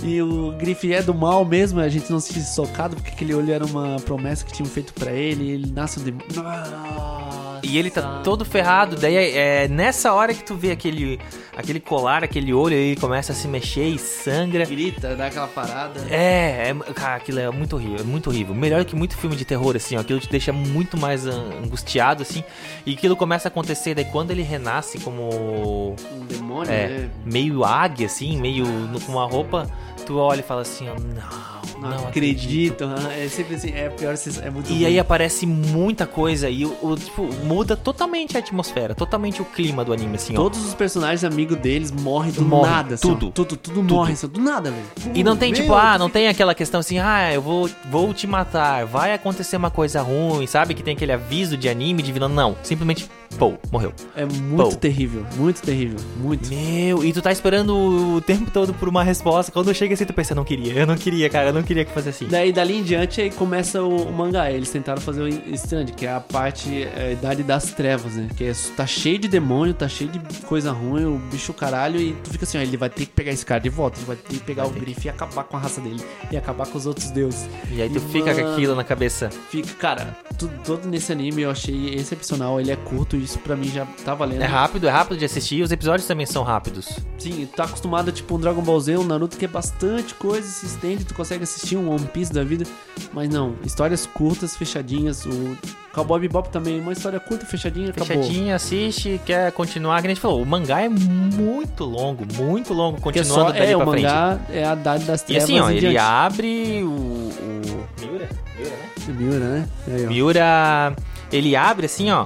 [0.04, 3.52] E o Griff é do mal mesmo, a gente não se socado porque aquele olho
[3.52, 6.28] era uma promessa que tinham feito pra ele e ele nasce um demônio.
[6.36, 7.57] Nossa.
[7.63, 8.96] E ele tá todo ferrado.
[8.96, 11.20] Daí é, é nessa hora que tu vê aquele,
[11.56, 14.65] aquele colar, aquele olho, ele começa a se mexer e sangra.
[14.65, 16.00] Grita, dá aquela parada.
[16.10, 18.54] É, é, cara, aquilo é muito horrível, é muito horrível.
[18.56, 20.02] Melhor que muito filme de terror, assim, ó.
[20.02, 22.43] Aquilo te deixa muito mais an- angustiado, assim.
[22.86, 27.10] E aquilo começa a acontecer, daí quando ele renasce como Um demônio, é, né?
[27.26, 28.65] meio águia, assim, meio
[29.06, 29.70] com uma roupa,
[30.06, 31.46] tu olha e fala assim, ó, não,
[31.80, 32.84] Não, não, acredito.
[32.84, 33.12] aham.
[33.12, 34.86] É sempre assim, é pior, é muito E ruim.
[34.86, 39.84] aí aparece muita coisa e o, o, tipo, muda totalmente a atmosfera, totalmente o clima
[39.84, 40.38] do anime, assim, ó.
[40.38, 42.95] Todos os personagens amigos deles morrem do Morre, nada.
[42.95, 43.13] assim, ó.
[43.15, 43.32] tudo.
[43.32, 44.86] tudo, tudo, morre, assim, do nada, velho.
[45.13, 48.13] E não tem Meu, tipo, ah, não tem aquela questão assim, ah, eu vou, vou
[48.13, 50.73] te matar, vai acontecer uma coisa ruim, sabe?
[50.73, 52.30] Que tem aquele aviso de anime de vilão.
[52.30, 53.93] Não, simplesmente, pô, morreu.
[54.15, 54.75] É muito Pô.
[54.75, 56.49] terrível, muito terrível, muito.
[56.49, 57.75] Meu, e tu tá esperando
[58.15, 59.51] o tempo todo por uma resposta.
[59.51, 61.85] Quando chega assim, tu pensa, eu não queria, eu não queria, cara, eu não queria
[61.85, 62.27] que fosse assim.
[62.27, 64.51] Daí dali em diante aí começa o, o mangá.
[64.51, 68.29] Eles tentaram fazer o Strand, que é a parte é, a idade das trevas, né?
[68.35, 72.13] Que é, tá cheio de demônio, tá cheio de coisa ruim, o bicho caralho, e
[72.23, 74.15] tu fica assim, ó, ele vai ter que pegar esse cara de volta, ele vai
[74.15, 76.67] ter que pegar Vai o ter grife e acabar com a raça dele, e acabar
[76.67, 77.47] com os outros deuses.
[77.71, 79.29] E aí tu E, fica com mano, aquilo na cabeça.
[79.49, 83.69] Fica, cara, tudo, todo nesse anime eu achei excepcional, ele é curto, isso pra mim
[83.69, 84.41] já tá valendo.
[84.41, 86.89] É rápido, é rápido de assistir, os episódios também são rápidos.
[87.17, 90.47] Sim, tá acostumado a tipo um Dragon Ball Z, um Naruto que é bastante coisa,
[90.47, 92.65] se estende, tu consegue assistir um One Piece da vida.
[93.13, 95.25] Mas não, histórias curtas, fechadinhas.
[95.25, 95.58] O
[95.93, 98.08] Cowboy Bebop também, uma história curta, fechadinha, acabou.
[98.08, 103.01] Fechadinho, assiste, quer continuar, que a gente falou, o mangá é muito longo, muito longo,
[103.01, 104.03] Porque é continuando só, dali é, o pra frente.
[104.06, 105.97] mangá é a idade das E trevas assim, ó, ele diante.
[105.97, 106.88] abre o.
[106.89, 107.88] o...
[107.99, 108.30] Miura?
[108.58, 108.88] Miura, né?
[109.08, 109.67] Miura, né?
[109.88, 110.08] Aí.
[110.08, 110.95] Miura.
[111.32, 112.25] Ele abre assim, ó.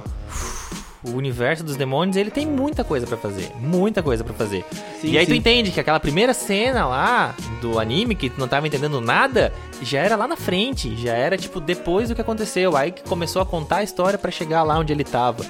[1.04, 3.50] O universo dos demônios, ele tem muita coisa pra fazer.
[3.58, 4.64] Muita coisa pra fazer.
[5.00, 5.38] Sim, e aí tu sim.
[5.38, 9.98] entende que aquela primeira cena lá do anime, que tu não tava entendendo nada, já
[9.98, 10.96] era lá na frente.
[10.96, 12.76] Já era, tipo, depois do que aconteceu.
[12.76, 15.44] Aí que começou a contar a história pra chegar lá onde ele tava.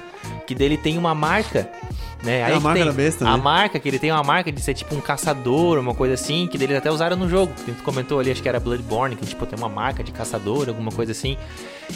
[0.47, 1.69] Que dele tem uma marca.
[2.23, 2.43] Né?
[2.43, 3.43] Aí a marca tem da besta, A né?
[3.43, 6.57] marca, que ele tem uma marca de ser tipo um caçador, uma coisa assim, que
[6.57, 7.51] deles até usaram no jogo.
[7.65, 10.69] Que tu comentou ali, acho que era Bloodborne, que tipo tem uma marca de caçador,
[10.69, 11.35] alguma coisa assim.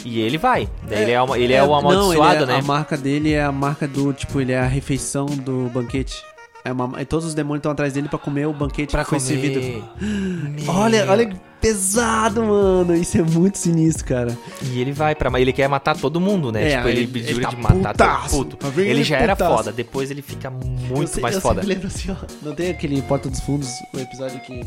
[0.04, 0.68] E ele vai.
[0.86, 2.58] Daí ele é, uma- ele é, o não, amaldiçoado, ele é- né?
[2.58, 6.22] A marca dele é a marca do, tipo, ele é a refeição do banquete.
[6.64, 9.08] É uma, e todos os demônios estão atrás dele pra comer o banquete Pra que
[9.10, 9.28] foi comer.
[9.30, 9.60] servido.
[10.00, 10.74] Meu.
[10.74, 12.94] Olha, olha pesado, mano.
[12.94, 14.36] Isso é muito sinistro, cara.
[14.62, 15.28] E ele vai pra.
[15.40, 16.70] Ele quer matar todo mundo, né?
[16.72, 18.30] É, tipo, ele, ele- ele tá de matar putaço.
[18.36, 18.66] todo puto.
[18.70, 18.80] Vendo?
[18.80, 19.56] Ele Ele já era putaço.
[19.56, 21.60] foda, depois ele fica muito eu sei- mais eu foda.
[21.60, 22.16] sempre lembro assim, ó.
[22.42, 24.64] Não tem aquele Porta dos Fundos, o episódio que.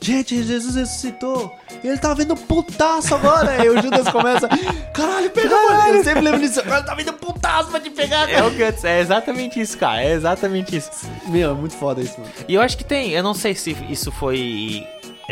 [0.00, 1.54] Gente, Jesus ressuscitou.
[1.84, 3.64] Ele tá vendo putaço agora.
[3.64, 4.48] e o Judas começa.
[4.92, 5.96] Caralho, pega, mano.
[5.98, 6.58] Eu sempre lembro disso.
[6.60, 8.46] Agora tá vendo putaço pra te pegar, É cara.
[8.48, 10.02] o Guts, é exatamente isso, cara.
[10.02, 10.90] É exatamente isso.
[11.28, 12.32] Meu, é muito foda isso, mano.
[12.48, 14.84] E eu acho que tem, eu não sei se isso foi.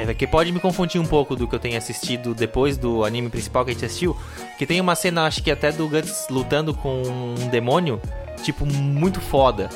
[0.08, 3.28] É que pode me confundir um pouco do que eu tenho assistido depois do anime
[3.28, 4.16] principal que a gente assistiu.
[4.58, 8.00] Que tem uma cena, acho que até do Guts lutando com um demônio,
[8.42, 9.68] tipo, muito foda.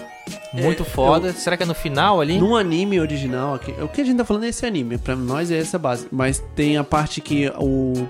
[0.53, 1.33] Muito É, foda.
[1.33, 2.39] Será que é no final ali?
[2.39, 5.51] No anime original, aqui, o que a gente tá falando é esse anime, pra nós
[5.51, 6.07] é essa base.
[6.11, 8.09] Mas tem a parte que o,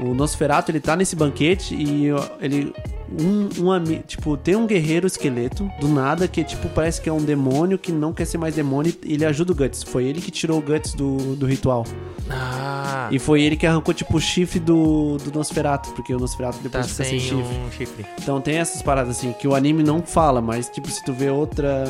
[0.00, 2.08] o Nosferatu, ele tá nesse banquete e
[2.40, 2.74] ele...
[3.10, 7.12] Um, um ami- tipo, tem um guerreiro esqueleto, do nada, que tipo, parece que é
[7.12, 9.82] um demônio que não quer ser mais demônio e ele ajuda o Guts.
[9.82, 11.86] Foi ele que tirou o Guts do, do ritual.
[12.28, 16.58] Ah, E foi ele que arrancou, tipo, o chifre do, do Nosferatu, porque o Nosferatu
[16.58, 17.56] tá depois fica sem sem chifre.
[17.56, 18.06] um chifre.
[18.22, 21.30] Então tem essas paradas assim que o anime não fala, mas tipo se tu vê
[21.30, 21.84] outra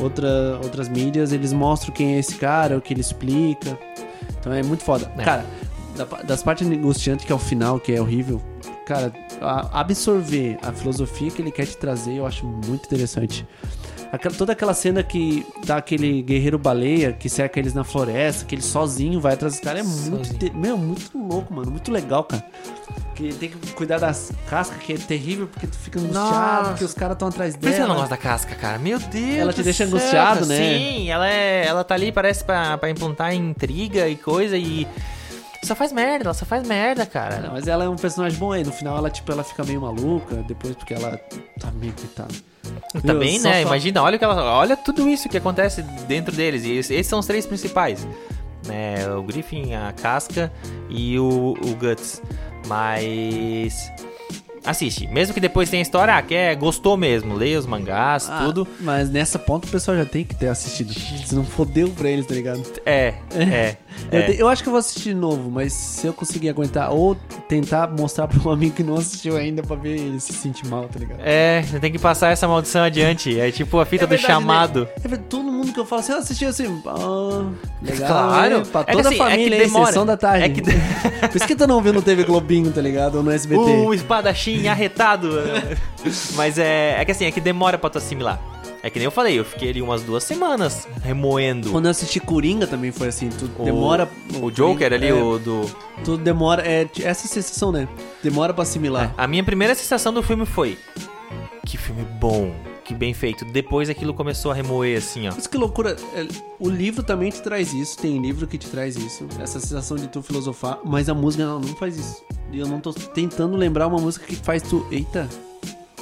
[0.00, 3.78] outra outras mídias, eles mostram quem é esse cara, o que ele explica.
[4.38, 5.10] Então é muito foda.
[5.16, 5.22] É.
[5.24, 5.46] Cara,
[5.96, 8.40] da- das partes angustiantes que é o final, que é horrível.
[8.86, 9.12] Cara,
[9.72, 13.46] absorver a filosofia que ele quer te trazer, eu acho muito interessante.
[14.10, 18.54] Aquela- toda aquela cena que tá aquele guerreiro baleia que cerca eles na floresta, que
[18.54, 20.54] ele sozinho vai atrás dos caras, é muito, Sozinho.
[20.54, 22.44] meu, muito louco, mano, muito legal, cara.
[23.14, 26.92] Que tem que cuidar das cascas, que é terrível, porque tu fica angustiado, porque os
[26.94, 27.88] caras estão atrás Por isso que eu dela.
[27.88, 28.78] não gosto da casca, cara.
[28.78, 29.36] Meu Deus.
[29.38, 30.56] Ela te deixa céu, angustiado, né?
[30.56, 34.86] Sim, ela, é, ela tá ali, parece pra, pra implantar intriga e coisa e.
[35.64, 37.38] Só faz merda, ela só faz merda, cara.
[37.40, 38.64] Não, mas ela é um personagem bom aí.
[38.64, 41.16] No final ela, tipo, ela fica meio maluca, depois porque ela
[41.60, 42.34] tá meio coitada.
[43.06, 43.62] Também, Só né?
[43.62, 46.64] fa- Imagina, olha, o que ela, olha tudo isso que acontece dentro deles.
[46.64, 48.06] E esses, esses são os três principais.
[48.66, 49.06] Né?
[49.16, 50.52] O Griffin, a Casca
[50.88, 52.20] e o, o Guts.
[52.66, 53.90] Mas.
[54.64, 55.06] Assiste.
[55.08, 57.34] Mesmo que depois tenha história, ah, quer, gostou mesmo.
[57.34, 58.66] Leia os mangás, Ah, tudo.
[58.80, 60.92] Mas nessa ponta o pessoal já tem que ter assistido.
[60.94, 62.62] Se não fodeu pra eles, tá ligado?
[62.86, 63.76] É, é.
[64.10, 64.22] Eu, é.
[64.22, 67.14] te- eu acho que eu vou assistir de novo, mas se eu conseguir aguentar, ou
[67.48, 70.84] tentar mostrar pra um amigo que não assistiu ainda pra ver ele se sentir mal,
[70.88, 71.20] tá ligado?
[71.22, 73.38] É, você tem que passar essa maldição adiante.
[73.38, 74.80] É tipo a fita É do verdade, chamado.
[74.82, 74.86] né?
[74.96, 77.50] É verdade, todo mundo que eu falo assim, eu assisti assim, ah,
[77.82, 78.58] legal, Claro.
[78.58, 78.64] né?
[78.70, 79.86] Pra É que toda assim, a é que família, demora.
[79.86, 80.44] sessão da tarde.
[80.44, 80.72] É que de-
[81.28, 83.16] Por isso que tu não no TV Globinho, tá ligado?
[83.16, 83.60] Ou no SBT.
[83.60, 85.30] O espadachim arretado.
[86.34, 88.40] Mas é, é que assim, é que demora pra tu assimilar.
[88.82, 91.70] É que nem eu falei, eu fiquei ali umas duas semanas remoendo.
[91.70, 94.08] Quando eu assisti Coringa também foi assim, tu O- demora...
[94.40, 95.70] O Joker ali, é, o do.
[96.04, 97.86] Tu demora, é essa sensação, né?
[98.24, 99.14] Demora pra assimilar.
[99.16, 100.76] A minha primeira sensação do filme foi.
[101.64, 102.52] Que filme bom,
[102.92, 103.44] que bem feito.
[103.44, 105.32] Depois aquilo começou a remoer assim, ó.
[105.34, 106.26] Mas que loucura, é,
[106.60, 110.06] o livro também te traz isso, tem livro que te traz isso, essa sensação de
[110.08, 112.22] tu filosofar, mas a música não, não faz isso.
[112.50, 115.28] E eu não tô tentando lembrar uma música que faz tu, eita,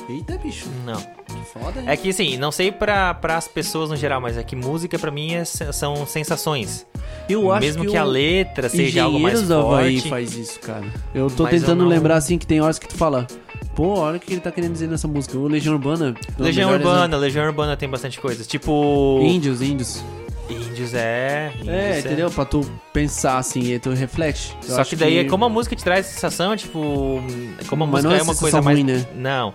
[0.08, 0.96] eita bicho, Não.
[1.00, 1.86] que foda, hein?
[1.88, 5.10] É que assim, não sei pra, as pessoas no geral, mas é que música pra
[5.12, 6.84] mim é são sensações.
[7.28, 10.08] eu acho Mesmo que, que, a letra seja algo mais forte.
[10.08, 10.84] faz isso, cara.
[11.14, 13.26] Eu tô Mas eu tentando não- lembrar assim que tem horas que tu fala,
[13.74, 15.36] pô, olha o que ele tá querendo dizer nessa música.
[15.38, 16.14] O Legião Urbana.
[16.38, 18.46] é Legião Urbana, Legião Urbana tem bastante coisas.
[18.46, 19.18] Tipo.
[19.20, 19.26] exemplo.
[19.36, 20.04] Índios, índios.
[20.48, 21.52] Índios é.
[21.60, 22.30] Índios É, entendeu?
[22.30, 22.60] Pra tu
[22.92, 24.56] pensar assim e tu reflete.
[24.68, 27.20] Eu Só que daí é como a música te traz sensação, tipo.
[27.68, 28.76] Como a Mas música não é é uma coisa mais.
[28.76, 29.06] ruim, né?
[29.14, 29.54] Não.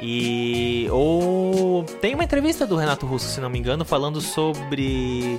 [0.00, 0.88] E.
[0.90, 1.84] Ou.
[2.00, 5.38] Tem uma entrevista do Renato Russo, se não me engano, falando sobre.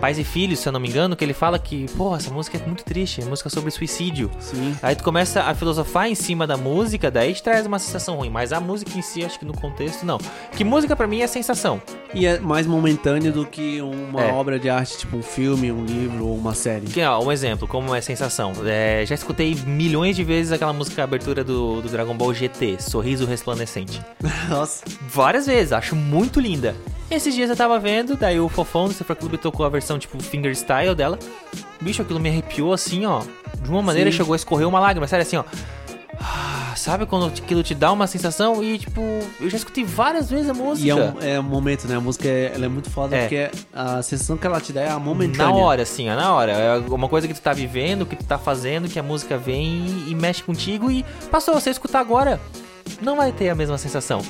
[0.00, 2.58] Pais e filhos, se eu não me engano, que ele fala que, pô, essa música
[2.58, 4.30] é muito triste, é música sobre suicídio.
[4.40, 4.76] Sim.
[4.82, 8.30] Aí tu começa a filosofar em cima da música, daí te traz uma sensação ruim.
[8.30, 10.18] Mas a música em si, acho que no contexto, não.
[10.56, 11.80] Que música pra mim é sensação.
[12.14, 14.32] E é mais momentâneo do que uma É.
[14.32, 16.86] obra de arte, tipo um filme, um livro ou uma série.
[16.86, 18.52] Que, ó, um exemplo, como é sensação.
[18.64, 23.24] É, já escutei milhões de vezes aquela música abertura do, do Dragon Ball GT, Sorriso
[23.26, 24.00] Resplandecente.
[24.48, 24.84] Nossa.
[25.08, 26.74] Várias vezes, acho muito linda.
[27.10, 30.22] Esses dias eu tava vendo, daí o Fofão do Cifra Clube tocou a versão tipo
[30.22, 31.18] fingerstyle dela.
[31.80, 33.22] Bicho, aquilo me arrepiou assim, ó.
[33.60, 34.18] De uma maneira Sim.
[34.18, 35.44] chegou a escorrer uma lágrima, sério assim, ó.
[36.20, 39.00] Ah, sabe quando aquilo te dá uma sensação e tipo,
[39.40, 40.86] eu já escutei várias vezes a música.
[40.86, 41.96] E é um, é um momento, né?
[41.96, 43.20] A música é, ela é muito foda É.
[43.22, 45.46] porque a sensação que ela te dá é a momentânea.
[45.48, 46.52] Na hora, assim, ó, na hora.
[46.52, 49.84] É uma coisa que tu tá vivendo, que tu tá fazendo, que a música vem
[50.06, 52.40] e, e mexe contigo e passou, você escutar agora,
[53.00, 54.20] não vai ter a mesma sensação.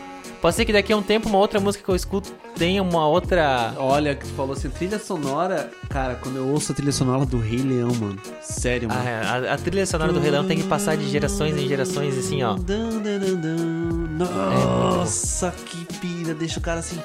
[0.42, 3.06] Pode ser que daqui a um tempo uma outra música que eu escuto tenha uma
[3.06, 3.74] outra.
[3.76, 5.70] Olha, que tu falou assim, trilha sonora.
[5.88, 8.18] Cara, quando eu ouço a trilha sonora do Rei Leão, mano.
[8.40, 9.00] Sério, mano.
[9.00, 12.18] Ah, a, a trilha sonora do Rei Leão tem que passar de gerações em gerações,
[12.18, 12.56] assim, ó.
[14.18, 16.98] Nossa, que pira, deixa o cara assim.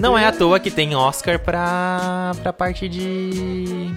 [0.00, 3.92] Não é à toa que tem Oscar pra, pra parte de.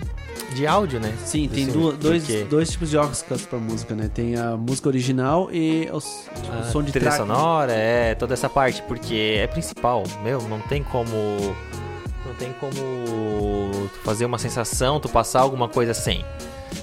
[0.54, 1.14] De áudio, né?
[1.26, 4.10] Sim, Do tem duas- dois, porque dois tipos de Oscars pra música, né?
[4.14, 7.18] Tem a música original e o, s- tipo, o a som de trilha track.
[7.18, 11.12] sonora, é, toda essa parte, porque é principal, meu, não tem como.
[12.26, 16.24] Não tem como fazer uma sensação, tu passar alguma coisa sem.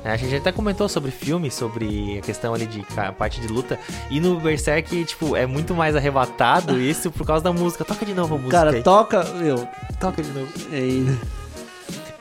[0.03, 2.83] É, A gente até comentou sobre filme, sobre a questão ali de
[3.19, 3.79] parte de luta.
[4.11, 7.85] E no Berserk, tipo, é muito mais arrebatado isso por causa da música.
[7.85, 8.57] Toca de novo a música.
[8.57, 8.83] Cara, aí.
[8.83, 9.67] toca, meu.
[10.01, 10.49] toca de novo.
[10.73, 11.15] é,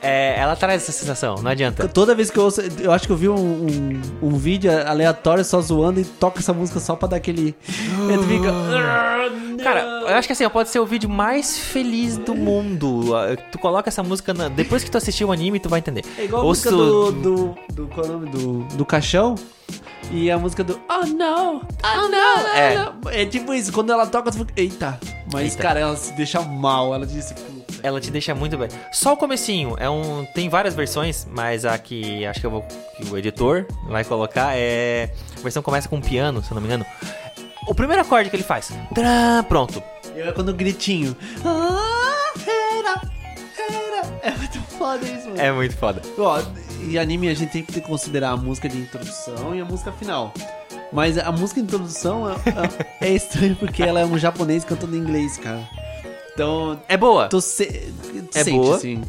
[0.04, 1.88] É, ela traz essa sensação, não adianta.
[1.88, 5.44] toda vez que eu ouço, eu acho que eu vi um, um, um vídeo aleatório
[5.44, 7.54] só zoando e toca essa música só pra dar aquele.
[7.64, 8.52] Fica.
[9.62, 13.16] Cara, eu acho que assim, pode ser o vídeo mais feliz do mundo.
[13.16, 16.04] Ah, Tu coloca essa música na- depois que tu assistir o anime, tu vai entender.
[16.18, 17.86] É igual a música do, do, do.
[17.88, 18.30] Qual é o nome?
[18.30, 19.34] Do, do caixão.
[20.10, 21.62] E a música do Oh não!
[21.82, 22.46] Oh não!
[22.54, 23.22] É.
[23.22, 24.52] É tipo isso, quando ela toca, tu fica.
[24.54, 25.00] Eita!
[25.32, 25.62] Mas, Eita.
[25.62, 26.94] cara, ela se deixa mal.
[26.94, 27.34] Ela disse.
[27.84, 28.68] Ela te deixa muito bem.
[28.90, 32.62] Só o comecinho, é um, tem várias versões, mas a que acho que eu vou
[32.96, 36.62] que o editor vai colocar é a versão começa com um piano, se eu não
[36.62, 36.86] me engano.
[37.68, 39.82] O primeiro acorde que ele faz, trã, pronto.
[40.16, 41.14] E é quando o gritinho.
[41.44, 43.02] Ah, era,
[43.58, 44.18] era.
[44.22, 45.40] É muito foda isso, mano.
[45.40, 46.00] É muito foda.
[46.16, 46.42] Ó,
[46.88, 50.32] e anime a gente tem que considerar a música de introdução e a música final.
[50.90, 52.34] Mas a música de introdução é,
[53.02, 55.68] é, é estranho porque ela é um japonês cantando em inglês, cara.
[56.34, 57.28] Então, É boa.
[57.28, 57.64] tu, se,
[58.34, 58.76] É sente boa.
[58.76, 59.02] assim.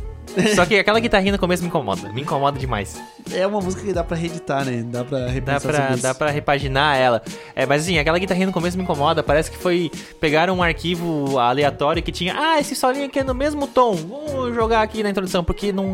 [0.55, 2.11] Só que aquela guitarrinha no começo me incomoda.
[2.11, 3.01] Me incomoda demais.
[3.31, 4.83] É uma música que dá pra reeditar, né?
[4.85, 6.03] Dá pra Dá repensar pra, sobre isso.
[6.03, 7.21] dá pra repaginar ela.
[7.55, 9.23] É, mas assim, aquela guitarrinha no começo me incomoda.
[9.23, 9.91] Parece que foi.
[10.19, 12.35] Pegaram um arquivo aleatório que tinha.
[12.37, 13.95] Ah, esse solinho aqui é no mesmo tom.
[13.95, 15.85] Vou jogar aqui na introdução, porque não.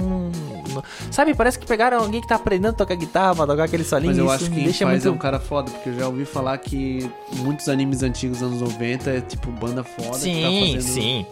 [0.74, 3.84] não- sabe, parece que pegaram alguém que tá aprendendo a tocar guitarra pra tocar aquele
[3.84, 4.12] solinho.
[4.12, 5.08] Mas eu acho que quem deixa faz muito.
[5.08, 9.10] é um cara foda, porque eu já ouvi falar que muitos animes antigos, anos 90,
[9.10, 10.82] é tipo banda foda que tá Sim, fazendo...
[10.94, 11.26] sim.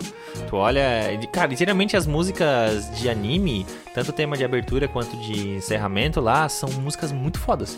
[0.47, 0.83] Tu olha.
[1.31, 6.47] Cara, geralmente as músicas de anime, tanto o tema de abertura quanto de encerramento lá,
[6.49, 7.77] são músicas muito fodas.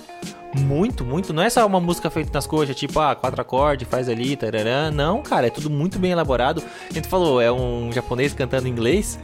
[0.54, 1.34] Muito, muito.
[1.34, 4.92] Não é só uma música feita nas coxas, tipo, ah, quatro acordes, faz ali, tararã.
[4.92, 6.62] Não, cara, é tudo muito bem elaborado.
[6.90, 9.18] A gente falou, é um japonês cantando em inglês.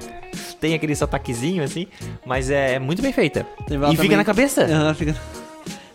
[0.59, 1.87] Tem aquele sotaquezinho assim,
[2.25, 3.45] mas é muito bem feita.
[3.69, 4.63] Levar e fica na cabeça.
[4.63, 5.15] Aham, fica...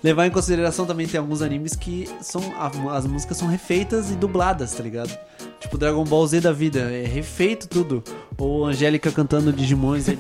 [0.03, 2.43] Levar em consideração também tem alguns animes que são
[2.91, 5.17] as músicas são refeitas e dubladas, tá ligado?
[5.61, 8.03] Tipo Dragon Ball Z da vida, é refeito tudo.
[8.37, 10.09] Ou Angélica cantando Digimons.
[10.09, 10.19] ele-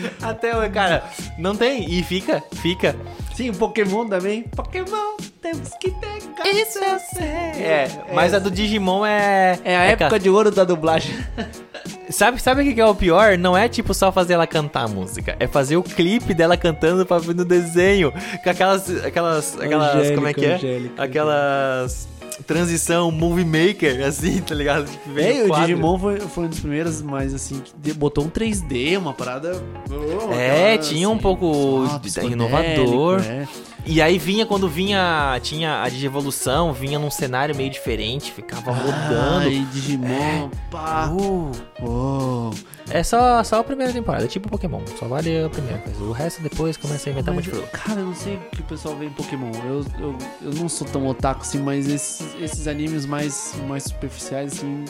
[0.22, 1.04] Até, o- cara,
[1.38, 1.90] não tem.
[1.90, 2.94] E fica, fica.
[3.34, 4.42] Sim, o Pokémon também.
[4.44, 6.48] Pokémon, temos que pegar.
[6.48, 7.26] Isso eu sei.
[7.62, 9.58] É, mas a do Digimon é.
[9.64, 11.14] É a época ca- de ouro da dublagem.
[12.08, 13.36] Sabe, sabe o que é o pior?
[13.36, 17.04] Não é tipo só fazer ela cantar a música, é fazer o clipe dela cantando
[17.04, 18.12] pra ver no desenho.
[18.44, 18.88] Com aquelas.
[19.04, 19.60] Aquelas.
[19.60, 19.88] Aquelas.
[19.96, 20.54] Angélica, como é que é?
[20.54, 22.08] Angélica, aquelas.
[22.44, 24.90] Transição movie maker, assim, tá ligado?
[24.90, 25.66] Tipo, É, o quadro.
[25.66, 29.62] Digimon foi, foi um dos primeiros, mas assim, que botou um 3D, uma parada.
[29.90, 33.20] oh, É, aquela, tinha um pouco ah, inovador.
[33.20, 33.46] é.
[33.88, 35.38] E aí vinha quando vinha.
[35.42, 39.46] Tinha a Digievolução, vinha num cenário meio diferente, ficava rodando.
[39.48, 41.08] Ai, Digimon, pá.
[41.08, 42.50] Uh, Oh.
[42.90, 46.02] É só, só a primeira temporada, é tipo Pokémon, só vale a primeira coisa.
[46.04, 48.94] O resto depois começa a inventar Mas, cara, eu não sei o que o pessoal
[48.96, 49.50] vê em Pokémon.
[49.64, 54.52] Eu, eu, eu não sou tão otaku assim, mas esses, esses animes mais, mais superficiais,
[54.52, 54.84] assim.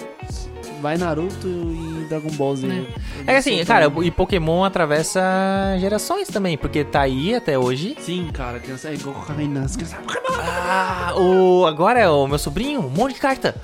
[0.82, 2.66] Vai Naruto e Dragon Ball Z.
[3.20, 5.22] É que assim, cara, tão- e Pokémon atravessa
[5.78, 7.96] gerações também, porque tá aí até hoje.
[8.00, 9.64] Sim, cara, criança é igual Kainan.
[9.64, 10.36] as crianças- Pokémon!
[10.38, 13.54] Ah, o, agora é o meu sobrinho, um monte de carta.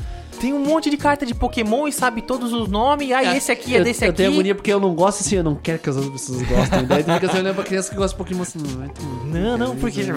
[0.43, 3.13] Tem um monte de carta de Pokémon e sabe todos os nomes.
[3.13, 4.17] Ah, esse aqui é eu, desse eu aqui.
[4.17, 6.85] tenho agonia porque eu não gosto assim, eu não quero que as outras pessoas gostem.
[6.85, 8.91] Daí fica assim, olhando pra criança que gosta de Pokémon assim, não vai.
[9.27, 10.03] Não, não, porque.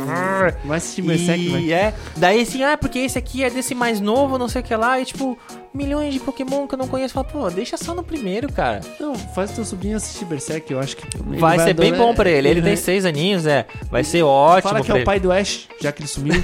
[0.65, 1.71] Vai assistir Berserk, vai.
[1.71, 4.75] é, daí assim, ah, porque esse aqui é desse mais novo, não sei o que
[4.75, 5.37] lá, e tipo,
[5.71, 7.13] milhões de Pokémon que eu não conheço.
[7.13, 8.81] Fala, pô, deixa só no primeiro, cara.
[8.99, 11.05] Não, faz teu sobrinho assistir Berserk, eu acho que.
[11.17, 12.49] ele Vai, ser bem bom pra ele.
[12.49, 13.67] Ele tem vai- seis aninhos, é.
[13.91, 16.33] Vai ser ótimo Fala que é o pai do Ash, já que ele sumiu.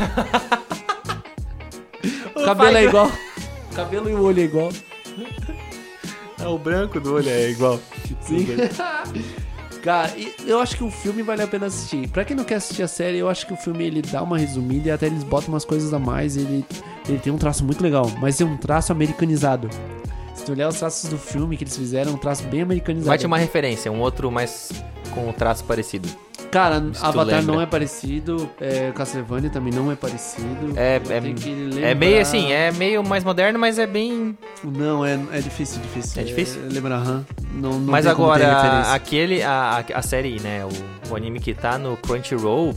[2.36, 3.12] o cabelo é igual.
[3.72, 4.70] O cabelo e o olho é igual.
[6.42, 7.80] É, o branco do olho é igual.
[8.20, 8.46] Sim.
[9.82, 10.12] Cara,
[10.46, 12.08] eu acho que o filme vale a pena assistir.
[12.10, 14.38] Pra quem não quer assistir a série, eu acho que o filme ele dá uma
[14.38, 16.36] resumida e até eles botam umas coisas a mais.
[16.36, 16.66] Ele,
[17.08, 19.70] ele tem um traço muito legal, mas é um traço americanizado.
[20.36, 23.08] Se tu olhar os traços do filme que eles fizeram, é um traço bem americanizado.
[23.08, 24.70] Vai te uma referência, um outro mais
[25.14, 26.10] com um traço parecido.
[26.52, 30.74] Cara, tu Avatar não é parecido, é, Castlevania também não é parecido.
[30.76, 34.38] É, é, é meio assim, é meio mais moderno, mas é bem.
[34.62, 36.22] Não, é, é difícil, difícil.
[36.22, 36.62] É difícil?
[36.70, 37.26] lembrar, aham.
[37.54, 39.42] Não, não mas agora, aquele.
[39.42, 40.66] A, a, a série, né?
[40.66, 42.74] O, o anime que tá no Crunchyroll,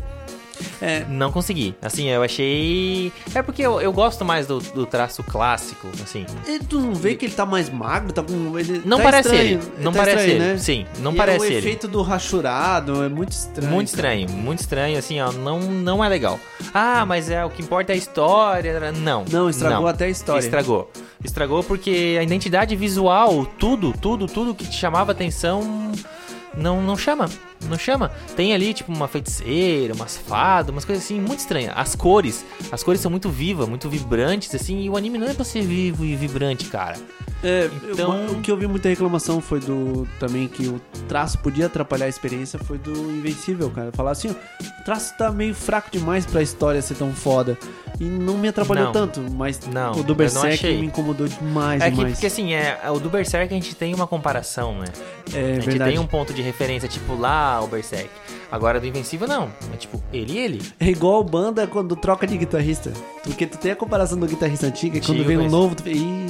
[0.80, 1.74] É, não consegui.
[1.82, 3.12] Assim, eu achei.
[3.34, 6.26] É porque eu, eu gosto mais do, do traço clássico, assim.
[6.46, 8.58] e tu não vê que ele tá mais magro, tá com.
[8.58, 9.72] Ele Não tá parece estranho, ele.
[9.78, 10.52] Não tá parece estranho, ele.
[10.52, 10.58] né?
[10.58, 11.56] Sim, não E parece é o ele.
[11.58, 13.70] efeito do rachurado, é muito estranho.
[13.70, 16.38] Muito estranho, muito estranho, assim, ó, não, não é legal.
[16.72, 18.92] Ah, mas é o que importa é a história.
[18.92, 19.24] Não.
[19.30, 19.86] Não, estragou não.
[19.88, 20.40] até a história.
[20.40, 20.90] Estragou.
[21.22, 25.92] Estragou porque a identidade visual, tudo, tudo, tudo que te chamava atenção
[26.56, 27.28] não, não chama.
[27.68, 28.10] Não chama.
[28.36, 31.72] Tem ali, tipo, uma feiticeira, umas fadas, umas coisas assim, muito estranhas.
[31.76, 35.34] As cores, as cores são muito vivas, muito vibrantes, assim, e o anime não é
[35.34, 36.96] pra ser vivo e vibrante, cara.
[37.42, 40.08] É, Então- eu- o que eu vi muita reclamação foi do.
[40.18, 43.90] Também que o traço podia atrapalhar a experiência foi do Invencível, cara.
[43.92, 44.36] Falar assim, o
[44.84, 47.58] traço tá meio fraco demais pra história ser tão foda.
[48.00, 48.92] E não me atrapalhou Não.
[48.92, 52.14] tanto, mas Não, o do Berserk me incomodou demais, É que, demais.
[52.14, 54.86] porque assim, é, o do Berserk a gente tem uma comparação, né?
[55.32, 55.90] é a gente verdade.
[55.92, 58.10] tem um ponto de referência, tipo lá o Berserk.
[58.50, 59.50] Agora do Invencível não.
[59.72, 60.62] É tipo, ele e ele.
[60.80, 62.92] É igual banda quando troca de guitarrista.
[63.22, 65.74] Porque tu tem a comparação do guitarrista antigo e quando Antigo, vem um mas- novo,
[65.74, 65.92] tu vê.
[65.92, 66.26] Ih,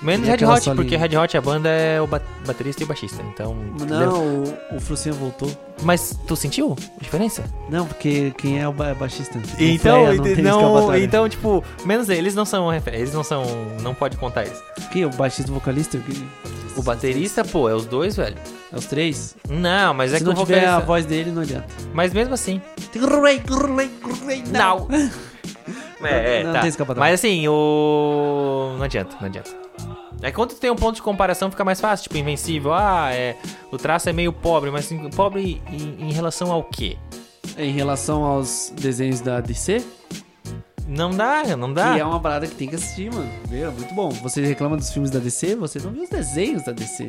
[0.00, 0.74] Menos Red Hot, solinha?
[0.76, 3.20] porque Red Hot a banda é o ba- baterista e o baixista.
[3.22, 3.56] Então.
[3.88, 5.50] Não, o, o Frucinha voltou.
[5.82, 7.44] Mas tu sentiu a diferença?
[7.68, 9.38] Não, porque quem é o ba- baixista?
[9.58, 13.44] Então, Fleia não tem não, então, tipo, menos eles não são eles não são,
[13.82, 14.62] não pode contar isso.
[14.92, 15.04] Quem?
[15.04, 15.98] O baixista e o vocalista?
[16.76, 18.36] O baterista, pô, é os dois, velho.
[18.72, 19.36] É os três?
[19.48, 21.66] Não, mas é Se que o não tiver a vocalista, voz dele, não adianta.
[21.92, 22.62] mas mesmo assim.
[22.94, 23.42] Rei,
[24.26, 24.86] rei, Não.
[26.00, 26.60] É, é, Não tá.
[26.96, 29.50] Mas assim, o não adianta, não adianta.
[30.22, 32.04] É quando tem um ponto de comparação fica mais fácil.
[32.04, 32.72] Tipo, Invencível.
[32.74, 33.36] Ah, é,
[33.70, 36.96] o traço é meio pobre, mas pobre em, em relação ao quê?
[37.56, 39.84] Em relação aos desenhos da DC,
[40.86, 41.94] Não dá, não dá.
[41.94, 43.28] que é uma parada que tem que assistir, mano.
[43.50, 44.08] Meu, é muito bom.
[44.10, 47.08] Você reclama dos filmes da DC, você não viu os desenhos da DC.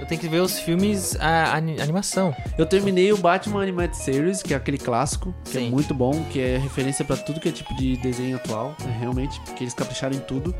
[0.00, 2.34] Eu tenho que ver os filmes, a, ani- animação.
[2.58, 5.68] Eu terminei o Batman Animated Series, que é aquele clássico, que Sim.
[5.68, 8.96] é muito bom, que é referência pra tudo que é tipo de desenho atual, né,
[8.98, 10.52] realmente, porque eles capricharam em tudo.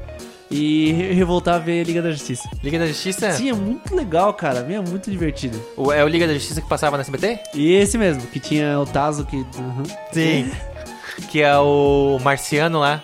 [0.52, 2.48] E re- revoltar a ver Liga da Justiça.
[2.62, 3.32] Liga da Justiça?
[3.32, 4.60] Sim, é muito legal, cara.
[4.70, 5.58] É muito divertido.
[5.76, 7.38] O- é o Liga da Justiça que passava na SBT?
[7.54, 9.36] E esse mesmo, que tinha o Tazo que.
[9.36, 9.82] Uhum.
[10.12, 10.50] Sim.
[11.30, 13.02] que é o Marciano lá.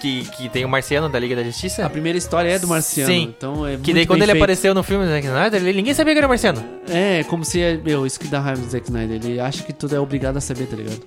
[0.00, 1.84] Que, que tem o Marciano da Liga da Justiça.
[1.84, 3.12] A primeira história é do Marciano.
[3.12, 3.34] Sim.
[3.36, 4.42] Então é Que daí quando ele feito.
[4.44, 6.64] apareceu no filme do Zack Snyder, ninguém sabia que era Marciano.
[6.88, 7.76] É, como se é.
[7.76, 9.16] Meu, isso que dá raiva do Zack Snyder.
[9.22, 11.00] Ele acha que tudo é obrigado a saber, tá ligado?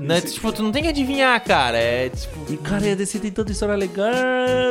[0.00, 0.20] Né?
[0.22, 1.76] Tipo, tu não tem que adivinhar, cara.
[1.76, 2.50] É tipo.
[2.50, 4.08] E cara, a DC tem tanta história legal.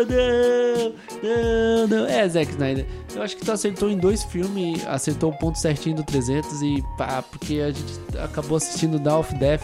[0.10, 2.08] Não, não, não.
[2.08, 2.86] É, Zack Snyder.
[3.16, 6.84] Eu acho que tu acertou em dois filmes, acertou o ponto certinho do 300 e
[6.98, 9.62] pá, porque a gente acabou assistindo Dawn of Death.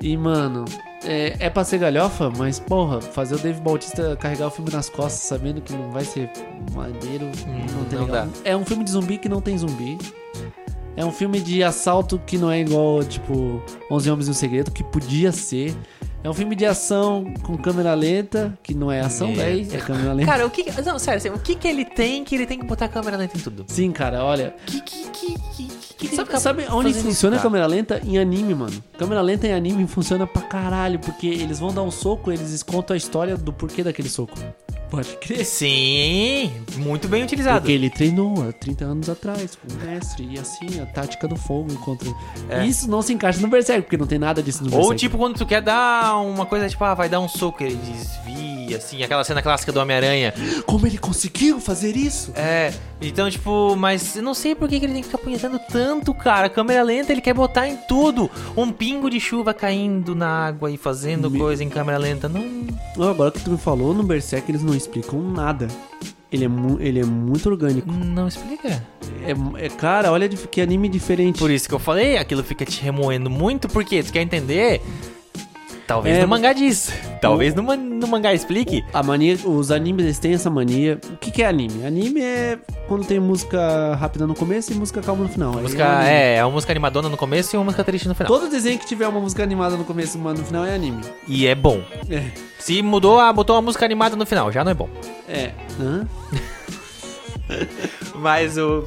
[0.00, 0.64] E, mano,
[1.04, 4.88] é, é pra ser galhofa, mas, porra, fazer o Dave Bautista carregar o filme nas
[4.88, 6.30] costas sabendo que não vai ser
[6.74, 8.26] maneiro, não tem não legal.
[8.26, 8.28] dá.
[8.44, 9.98] É um filme de zumbi que não tem zumbi.
[10.96, 14.70] É um filme de assalto que não é igual, tipo, 11 Homens e um Segredo,
[14.70, 15.74] que podia ser.
[16.22, 20.14] É um filme de ação com câmera lenta, que não é ação, véi, é câmera
[20.14, 20.30] lenta.
[20.30, 20.64] Cara, o que.
[20.80, 23.18] Não, sério, assim, o que que ele tem que ele tem que botar a câmera
[23.18, 23.66] lenta em tudo?
[23.68, 24.54] Sim, cara, olha.
[24.64, 25.68] Que que que que,
[25.98, 27.42] que Sabe, fica sabe onde funciona a isso, cara?
[27.42, 28.00] câmera lenta?
[28.02, 28.82] Em anime, mano.
[28.96, 32.94] Câmera lenta em anime funciona pra caralho, porque eles vão dar um soco, eles contam
[32.94, 34.38] a história do porquê daquele soco.
[34.90, 35.44] Pode crer.
[35.44, 37.60] Sim, muito bem utilizado.
[37.60, 41.36] Porque ele treinou há 30 anos atrás com o mestre, e assim, a tática do
[41.36, 42.08] fogo contra.
[42.48, 42.64] É.
[42.64, 45.00] Isso não se encaixa no Berserk, porque não tem nada disso no Ou Berserk.
[45.00, 48.76] tipo quando tu quer dar uma coisa, tipo, ah, vai dar um soco, ele desvia,
[48.76, 50.32] assim, aquela cena clássica do Homem-Aranha.
[50.66, 52.32] Como ele conseguiu fazer isso?
[52.36, 55.58] É, então, tipo, mas eu não sei por que, que ele tem que ficar punhetando
[55.70, 56.48] tanto, cara.
[56.48, 58.30] Câmera lenta, ele quer botar em tudo.
[58.56, 62.28] Um pingo de chuva caindo na água e fazendo Me- coisa em câmera lenta.
[62.28, 62.64] Não.
[63.10, 65.68] Agora que tu me falou, no Berserk eles não explicam nada.
[66.30, 66.48] Ele é,
[66.80, 67.90] ele é muito orgânico.
[67.92, 68.84] Não explica.
[69.24, 71.38] É, é- cara, olha que anime diferente.
[71.38, 74.80] Por isso que eu falei, aquilo fica te remoendo muito, porque tu quer entender.
[75.86, 76.90] Talvez É, no mangá diz.
[77.20, 78.82] Talvez no, man- no mangá explique.
[78.92, 80.98] A mania, os animes eles têm essa mania.
[81.12, 81.84] O que, que é anime?
[81.86, 82.58] Anime é
[82.88, 85.52] quando tem música rápida no começo e música calma no final.
[85.54, 86.10] Música, anime.
[86.10, 88.28] é, é uma música animadona no começo e uma música triste no final.
[88.32, 91.02] Todo desenho que tiver uma música animada no começo e uma no final é anime.
[91.28, 91.80] E é bom.
[92.10, 92.30] É.
[92.58, 94.88] Se mudou, ah, botou uma música animada no final, já não é bom.
[95.28, 95.50] É.
[95.80, 96.06] Hã?
[98.16, 98.84] Mas o.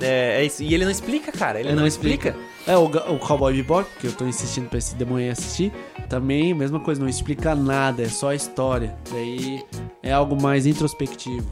[0.00, 0.62] É, é isso.
[0.62, 1.58] E ele não explica, cara.
[1.60, 2.34] Ele Ele não, não explica.
[2.70, 5.72] É, o, o Cowboy Bebop, que eu tô insistindo pra esse demônio aí assistir,
[6.08, 8.96] também, mesma coisa, não explica nada, é só a história.
[9.10, 9.64] Daí
[10.00, 11.50] é algo mais introspectivo.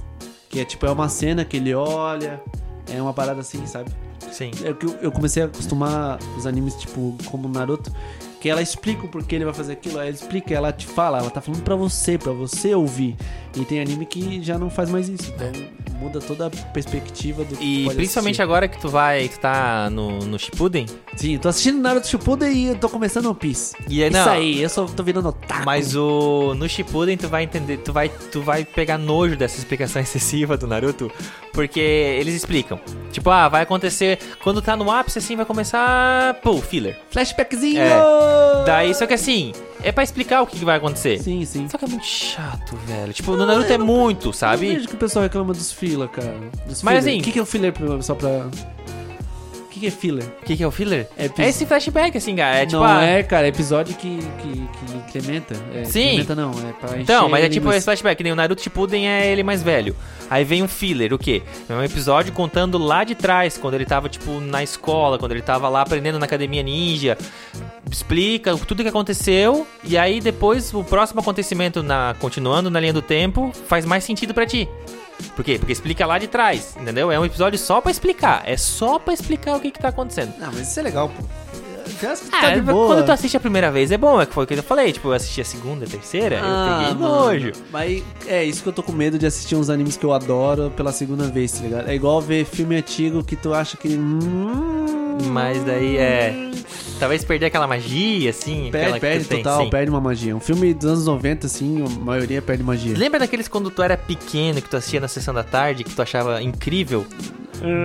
[0.49, 2.41] Que é tipo, é uma cena que ele olha,
[2.89, 3.91] é uma parada assim, sabe?
[4.31, 4.53] Sim.
[4.63, 7.93] É que eu, eu comecei a acostumar os animes, tipo, como Naruto,
[8.41, 11.31] que ela explica o porquê ele vai fazer aquilo, ela explica, ela te fala, ela
[11.31, 13.17] tá falando pra você, pra você ouvir.
[13.57, 15.51] E tem anime que já não faz mais isso, então
[15.99, 18.43] muda toda a perspectiva do E principalmente assistir.
[18.43, 20.87] agora que tu vai, tu tá no, no Shippuden.
[21.17, 23.75] Sim, eu tô assistindo Naruto Shippuden e eu tô começando One Piece.
[23.89, 25.65] E aí, Isso não, aí, eu só tô virando otaku.
[25.65, 30.01] Mas o no Shippuden tu vai entender, tu vai, tu vai pegar nojo dessa explicação
[30.03, 31.11] excessiva do Naruto,
[31.53, 32.81] porque eles explicam.
[33.11, 36.99] Tipo, ah, vai acontecer quando tá no ápice assim, vai começar, pô, filler.
[37.11, 37.81] Flashbackzinho!
[37.81, 38.65] É.
[38.65, 39.53] Daí só que assim,
[39.83, 41.19] é pra explicar o que, que vai acontecer.
[41.23, 41.69] Sim, sim.
[41.69, 43.13] Só que é muito chato, velho.
[43.13, 44.69] Tipo, no Naruto é muito, Eu sabe?
[44.75, 46.35] vejo que o pessoal reclama dos filler, cara.
[46.67, 47.15] Dos Mas filler.
[47.15, 47.73] assim- O que, que é o filler,
[48.03, 48.47] só pra...
[49.79, 50.25] O que, que é filler?
[50.25, 51.09] O que, que é o filler?
[51.17, 52.57] É É, esse flashback, assim, cara.
[52.57, 55.55] É tipo, não ah, é, cara, é episódio que, que, que incrementa.
[55.75, 56.21] É, Sim.
[56.21, 57.79] Incrementa não, é pra Então, mas é tipo linguiça.
[57.79, 59.95] esse flashback, nem o Naruto Shippuden é ele mais velho.
[60.31, 61.43] Aí vem um filler, o quê?
[61.69, 65.43] É um episódio contando lá de trás, quando ele tava, tipo, na escola, quando ele
[65.43, 67.17] tava lá aprendendo na academia ninja.
[67.91, 72.93] Explica tudo o que aconteceu, e aí depois o próximo acontecimento, na continuando na linha
[72.93, 74.69] do tempo, faz mais sentido pra ti.
[75.35, 75.59] Por quê?
[75.59, 77.11] Porque explica lá de trás, entendeu?
[77.11, 78.43] É um episódio só pra explicar.
[78.45, 80.35] É só pra explicar o que que tá acontecendo.
[80.39, 81.25] Não, mas isso é legal, pô.
[82.33, 84.55] Ah, tá quando tu assiste a primeira vez é bom, é que foi o que
[84.55, 84.93] eu falei.
[84.93, 87.53] Tipo, eu assisti a segunda, a terceira, Ah, eu peguei nojo.
[87.73, 90.71] Mas é isso que eu tô com medo de assistir uns animes que eu adoro
[90.77, 91.89] pela segunda vez, tá ligado?
[91.89, 93.89] É igual ver filme antigo que tu acha que.
[93.89, 96.51] hum, Mas daí é.
[96.99, 98.69] Talvez perder aquela magia, assim.
[98.69, 99.71] aquela Perde, que perde tem, total, sim.
[99.71, 100.35] perde uma magia.
[100.35, 102.97] Um filme dos anos 90, assim, a maioria perde magia.
[102.97, 106.03] Lembra daqueles quando tu era pequeno, que tu assistia na sessão da tarde, que tu
[106.03, 107.07] achava incrível?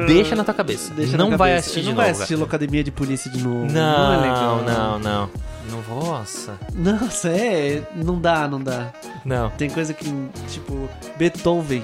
[0.08, 0.94] Deixa na tua cabeça.
[0.94, 1.60] Deixa não vai cabeça.
[1.60, 2.02] assistir de não novo.
[2.02, 3.72] vai assistir Locademia de Polícia de novo.
[3.72, 4.62] Não, é legal.
[4.64, 5.30] não, não.
[5.90, 6.54] Nossa.
[6.74, 7.82] Nossa, é.
[7.96, 8.92] Não dá, não dá.
[9.24, 9.50] Não.
[9.52, 10.06] Tem coisa que,
[10.50, 11.84] tipo, Beethoven.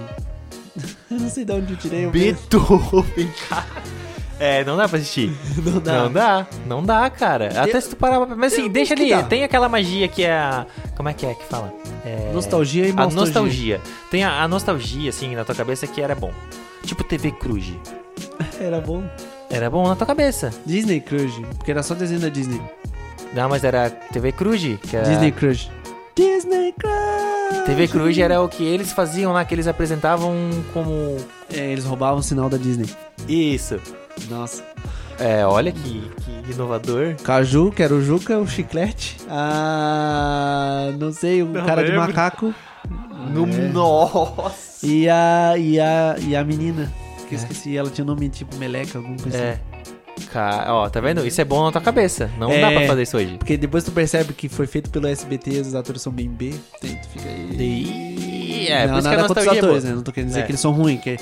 [1.09, 3.65] Eu não sei de onde eu tirei o Beethoven, cara.
[4.39, 5.31] É, não dá pra assistir.
[5.61, 5.93] Não dá.
[6.03, 7.49] Não dá, não dá, cara.
[7.61, 8.35] Até se tu parar pra...
[8.37, 9.11] Mas assim, Eu- deixa ali.
[9.25, 10.65] Tem aquela magia que é a...
[10.95, 11.73] Como é que é que fala?
[12.05, 12.31] É...
[12.33, 13.19] Nostalgia e A nostalgia.
[13.19, 13.81] nostalgia.
[14.09, 16.31] Tem a, a nostalgia, assim, na tua cabeça que era bom.
[16.85, 17.65] Tipo TV Cruz.
[18.61, 19.03] Era bom.
[19.49, 20.51] Era bom na tua cabeça.
[20.65, 22.61] Disney Cruise, porque era só desenho da Disney.
[23.33, 25.07] Não, mas era TV Cruz, que era...
[25.07, 25.69] Disney Cruise.
[26.15, 27.65] Disney Cruise.
[27.65, 30.33] TV Cruz era o que eles faziam lá, que eles apresentavam
[30.73, 31.17] como...
[31.53, 32.89] É, eles roubavam o sinal da Disney.
[33.27, 33.79] Isso.
[34.29, 34.63] Nossa.
[35.19, 36.09] É, olha que,
[36.45, 37.15] que inovador.
[37.23, 39.17] Caju, que era o Juca, o chiclete.
[39.29, 40.91] Ah.
[40.97, 42.07] Não sei, um Não cara de lembro.
[42.07, 42.53] macaco.
[43.33, 43.45] No...
[43.45, 43.67] É.
[43.69, 44.85] Nossa!
[44.85, 45.55] E a.
[45.57, 46.15] E a.
[46.19, 46.91] E a menina.
[47.27, 47.41] Que eu É.
[47.41, 49.51] esqueci, ela tinha nome tipo Meleca, alguma coisa É.
[49.51, 50.25] assim.
[50.31, 51.25] Ca- Ó, tá vendo?
[51.25, 52.29] Isso é bom na tua cabeça.
[52.37, 52.59] Não É.
[52.61, 53.37] dá pra fazer isso hoje.
[53.37, 56.53] Porque depois tu percebe que foi feito pelo SBT e os atores são bem B.
[56.81, 57.55] tem- Tu fica aí.
[57.57, 58.67] E...
[58.69, 59.91] É, não, por isso que a nada contra os é atores, né?
[59.93, 60.43] Não tô querendo dizer É.
[60.43, 61.01] que eles são ruins.
[61.01, 61.17] Que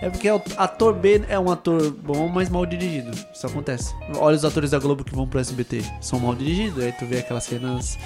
[0.00, 3.10] é porque o ator B é um ator bom, mas mal dirigido.
[3.34, 3.92] Isso acontece.
[4.16, 5.82] Olha os atores da Globo que vão pro SBT.
[6.00, 6.82] São mal dirigidos.
[6.84, 7.98] Aí tu vê aquelas cenas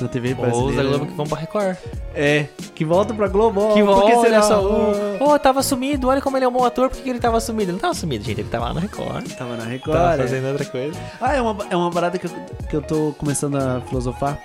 [0.00, 0.82] na TV Ou os brasileira.
[0.82, 1.76] da Globo que vão pra Record.
[2.14, 3.74] É, que voltam pra Globo.
[3.74, 4.42] que por vão, que olha será?
[4.42, 5.18] só.
[5.20, 5.34] Ó.
[5.34, 6.08] Ô, tava sumido.
[6.08, 6.88] Olha como ele é um bom ator.
[6.88, 7.64] Por que ele tava sumido?
[7.64, 8.40] Ele não tava sumido, gente.
[8.40, 9.30] Ele tava lá no Record.
[9.32, 9.98] Tava na Record.
[9.98, 10.18] Tava é.
[10.18, 10.98] fazendo outra coisa.
[11.20, 12.30] Ah, é uma, é uma parada que eu,
[12.70, 14.40] que eu tô começando a filosofar.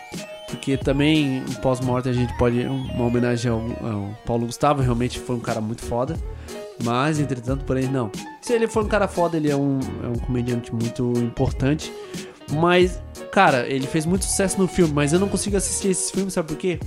[0.49, 2.59] Porque também, pós-morte, a gente pode.
[2.65, 6.17] Uma homenagem ao, ao Paulo Gustavo, realmente foi um cara muito foda.
[6.83, 8.09] Mas, entretanto, porém, não.
[8.41, 11.91] Se ele for um cara foda, ele é um, é um comediante muito importante.
[12.51, 13.01] Mas,
[13.31, 16.47] cara, ele fez muito sucesso no filme, mas eu não consigo assistir esse filme, sabe
[16.47, 16.79] por quê?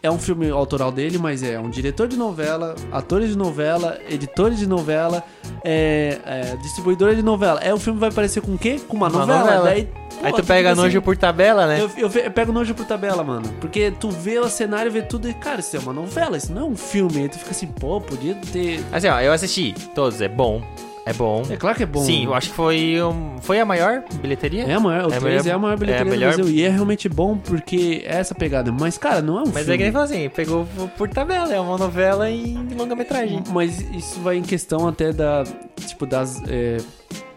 [0.00, 4.58] É um filme autoral dele, mas é um diretor de novela, atores de novela, editores
[4.58, 5.24] de novela,
[5.64, 7.58] é, é, distribuidora de novela.
[7.60, 8.80] É, o filme vai parecer com o quê?
[8.86, 9.42] Com uma, Uma novela.
[9.42, 9.64] novela.
[9.64, 9.88] Daí,
[10.22, 11.80] Aí pô, tu pega assim, nojo por tabela, né?
[11.80, 13.48] eu, eu, eu pego nojo por tabela, mano.
[13.60, 16.62] Porque tu vê o cenário, vê tudo e, cara, isso é uma novela, isso não
[16.62, 17.22] é um filme.
[17.22, 18.80] Aí tu fica assim, pô, podia ter.
[18.92, 20.20] Assim, ó, eu assisti todos.
[20.20, 20.62] É bom.
[21.06, 21.42] É bom.
[21.48, 22.02] É claro que é bom.
[22.02, 24.64] Sim, eu acho que foi, um- foi a maior bilheteria.
[24.64, 26.36] É a maior, o É a 3 é a maior bilheteria é a melhor- do
[26.42, 26.54] Brasil.
[26.54, 28.70] E é realmente bom porque é essa pegada.
[28.70, 29.72] Mas, cara, não é um Mas filme.
[29.72, 30.66] é que nem falou assim, pegou
[30.98, 33.42] por tabela, é uma novela em longa-metragem.
[33.50, 35.44] Mas isso vai em questão até da.
[35.86, 36.42] Tipo, das.
[36.46, 36.76] é,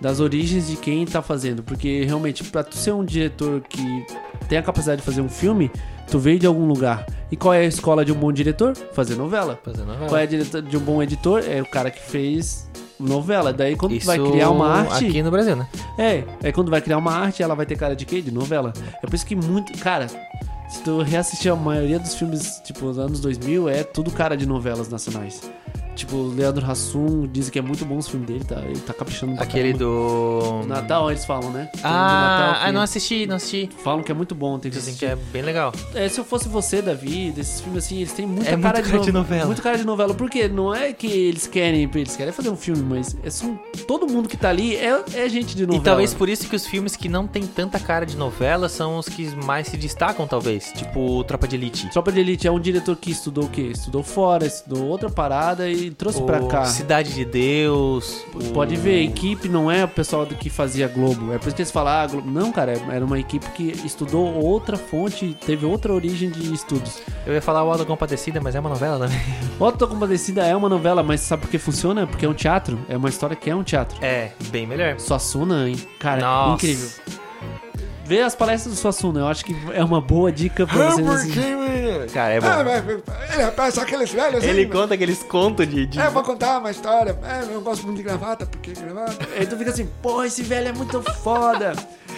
[0.02, 1.62] das origens de quem tá fazendo.
[1.64, 4.06] Porque realmente, pra tu ser um diretor que
[4.50, 5.72] tem a capacidade de fazer um filme,
[6.10, 7.06] tu veio de algum lugar.
[7.32, 8.76] E qual é a escola de um bom diretor?
[8.94, 9.60] Fazer novela.
[9.64, 10.08] Fazer novela.
[10.08, 11.44] Qual é a diretor de um bom editor?
[11.48, 13.54] É o cara que fez novela.
[13.54, 15.06] Daí quando tu Isso vai criar uma arte.
[15.06, 15.68] aqui no Brasil, né?
[15.98, 18.22] É, aí quando vai criar uma arte, ela vai ter cara de quê?
[18.22, 18.74] De novela.
[19.02, 19.78] É por isso que muito.
[19.80, 20.08] Cara,
[20.70, 24.46] se tu reassistir a maioria dos filmes, tipo, dos anos 2000, é tudo cara de
[24.46, 25.42] novelas nacionais.
[26.02, 28.60] Tipo, o Leandro Hassum dizem que é muito bom os filmes dele, tá?
[28.66, 30.62] Ele tá caprichando pra Aquele do.
[30.62, 31.70] Do Natal, eles falam, né?
[31.84, 33.70] Ah, Natal ah, não assisti, não assisti.
[33.84, 35.06] Falam que é muito bom, tem que Dizem assistir.
[35.06, 35.72] que é bem legal.
[35.94, 38.82] É, se eu fosse você, Davi, desses filmes assim, eles têm muita É muito cara,
[38.82, 39.46] cara de no- novela.
[39.46, 40.14] Muito cara de novela.
[40.16, 43.46] Porque não é que eles querem, eles querem fazer um filme, mas é só,
[43.88, 45.82] todo mundo que tá ali é, é gente de novela.
[45.84, 48.98] E talvez por isso que os filmes que não tem tanta cara de novela são
[48.98, 50.72] os que mais se destacam, talvez.
[50.76, 51.90] Tipo Tropa de Elite.
[51.92, 53.70] Tropa de Elite é um diretor que estudou o quê?
[53.74, 56.66] Estudou fora, estudou outra parada e trouxe O pra cá.
[56.66, 58.26] Cidade de Deus.
[58.54, 61.34] Pode o- ver, a equipe não é o pessoal do que fazia Globo.
[61.34, 62.30] É por isso que eles falam, ah, Globo.
[62.30, 67.00] Não, cara, era uma equipe que estudou outra fonte, teve outra origem de estudos.
[67.26, 69.22] Eu ia falar o Alda Compadecida, mas é uma novela também.
[69.60, 72.08] Outra Compadecida é uma novela, mas sabe por que funciona?
[72.08, 72.80] Porque é um teatro.
[72.90, 73.98] É uma história que é um teatro.
[74.04, 75.00] É, bem melhor.
[75.00, 75.76] Suassuna, hein?
[76.00, 76.54] cara, Nossa.
[76.66, 76.90] incrível.
[78.12, 81.08] Vê as palestras do Suassuna, eu acho que é uma boa dica pra vocês.
[81.08, 81.32] assim.
[82.14, 82.48] Cara, é bom.
[82.48, 84.70] Ah, mas, ele rapaz, só aqueles velhos Ele assim.
[84.70, 85.86] conta aqueles contos de.
[85.86, 87.18] de- É, eu vou contar uma história.
[87.24, 89.16] É, eu gosto muito de gravata, porque gravata.
[89.38, 91.72] Aí tu fica assim, pô, esse velho é muito foda.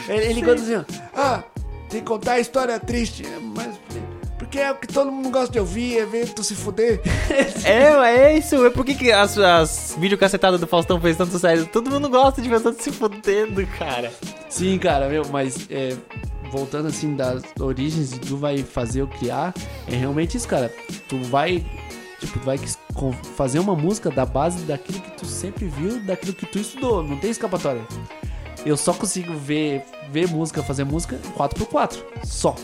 [0.10, 0.84] ele ele conta assim, ó.
[1.16, 1.44] Ah,
[1.90, 3.24] tem que contar a história triste.
[3.24, 3.76] é, Mas
[4.54, 7.02] porque é o que todo mundo gosta de ouvir, é ver tu se fuder.
[7.66, 7.88] É,
[8.18, 8.64] é isso.
[8.66, 11.66] É por que, que as, as videocassetadas do Faustão fez tanto sucesso?
[11.66, 14.12] Todo mundo gosta de ver tanto se fudendo, cara.
[14.50, 15.96] Sim, cara, meu, mas é,
[16.52, 19.54] voltando assim das origens de tu vai fazer ou criar,
[19.88, 20.72] é realmente isso, cara.
[21.08, 21.66] Tu vai,
[22.20, 22.60] tipo, vai
[23.36, 27.18] fazer uma música da base daquilo que tu sempre viu, daquilo que tu estudou, não
[27.18, 27.82] tem escapatória.
[28.66, 32.56] Eu só consigo ver, ver música, fazer música 4x4, só.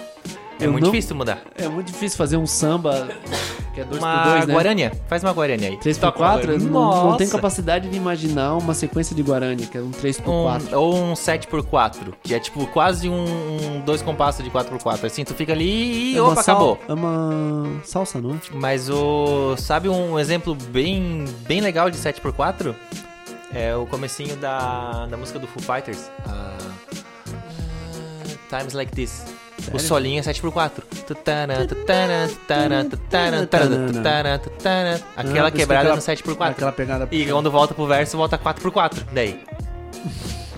[0.60, 1.42] É Eu muito não- difícil mudar.
[1.58, 3.08] É muito difícil fazer um samba
[3.74, 4.54] que é 2x2, Uma né?
[4.54, 4.92] Guarânia.
[5.08, 5.78] Faz uma Guarânia aí.
[5.78, 9.92] 3x4, eu não, não tenho capacidade de imaginar uma sequência de Guarani, que é um
[9.92, 10.74] 3x4.
[10.74, 15.06] Um, ou um 7x4, que é tipo quase um, dois compassos de 4x4.
[15.06, 16.80] Assim, tu fica ali e É opa, sal- acabou.
[16.90, 18.38] É uma salsa, não é?
[18.54, 19.56] Mas o.
[19.58, 22.76] Sabe um exemplo bem, bem legal de 7x4?
[23.54, 26.12] É o comecinho da, da música do Foo Fighters.
[26.28, 26.58] Ah,
[28.50, 29.24] Times Like This.
[29.74, 30.72] O solinho é 7x4.
[31.08, 32.86] Tutana, tutana, tutana, tutana,
[33.46, 35.00] tutana, tutana, tutana.
[35.16, 36.52] Aquela Ah, por isso que quebrada aquela- no 7x4.
[36.52, 37.08] Aquela pegada.
[37.12, 39.06] E quando volta pro verso, volta 4x4.
[39.14, 39.40] Daí.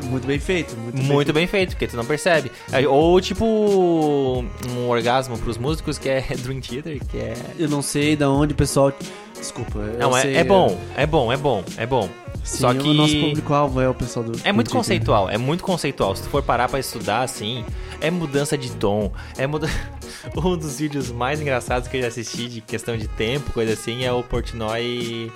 [0.04, 0.76] Muito bem feito.
[0.76, 2.52] Muito, bem Muito bem feito, porque tu não percebe.
[2.90, 7.36] Ou tipo um orgasmo pros músicos que é Dream Theater, que é.
[7.58, 8.92] Eu não sei da onde o pessoal.
[9.38, 9.80] Desculpa.
[10.00, 12.08] Não, é, sei, é bom, é bom, é bom, é bom.
[12.44, 14.40] Sim, Só o que nosso público-alvo é o pessoal do.
[14.44, 16.16] é muito conceitual, é muito conceitual.
[16.16, 17.64] Se tu for parar pra estudar assim,
[18.02, 19.68] é mudança de tom, é muda...
[20.36, 24.04] um dos vídeos mais engraçados que eu já assisti de questão de tempo, coisa assim,
[24.04, 25.32] é o Portnoy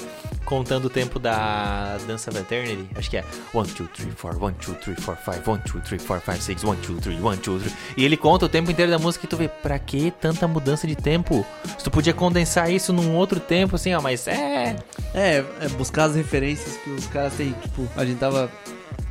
[0.45, 2.87] contando o tempo da Dance of Eternity.
[2.95, 6.03] Acho que é 1 2 3 4 1 2 3 4 5 1 2 3
[6.05, 7.75] 4 5 6 1 2 3 1 2 3.
[7.97, 10.87] E ele conta o tempo inteiro da música e tu vê, pra que tanta mudança
[10.87, 11.45] de tempo?
[11.77, 14.75] Se tu podia condensar isso num outro tempo assim, ó, mas é
[15.13, 17.53] É, é buscar as referências que os caras têm.
[17.53, 18.49] Tipo, a gente tava.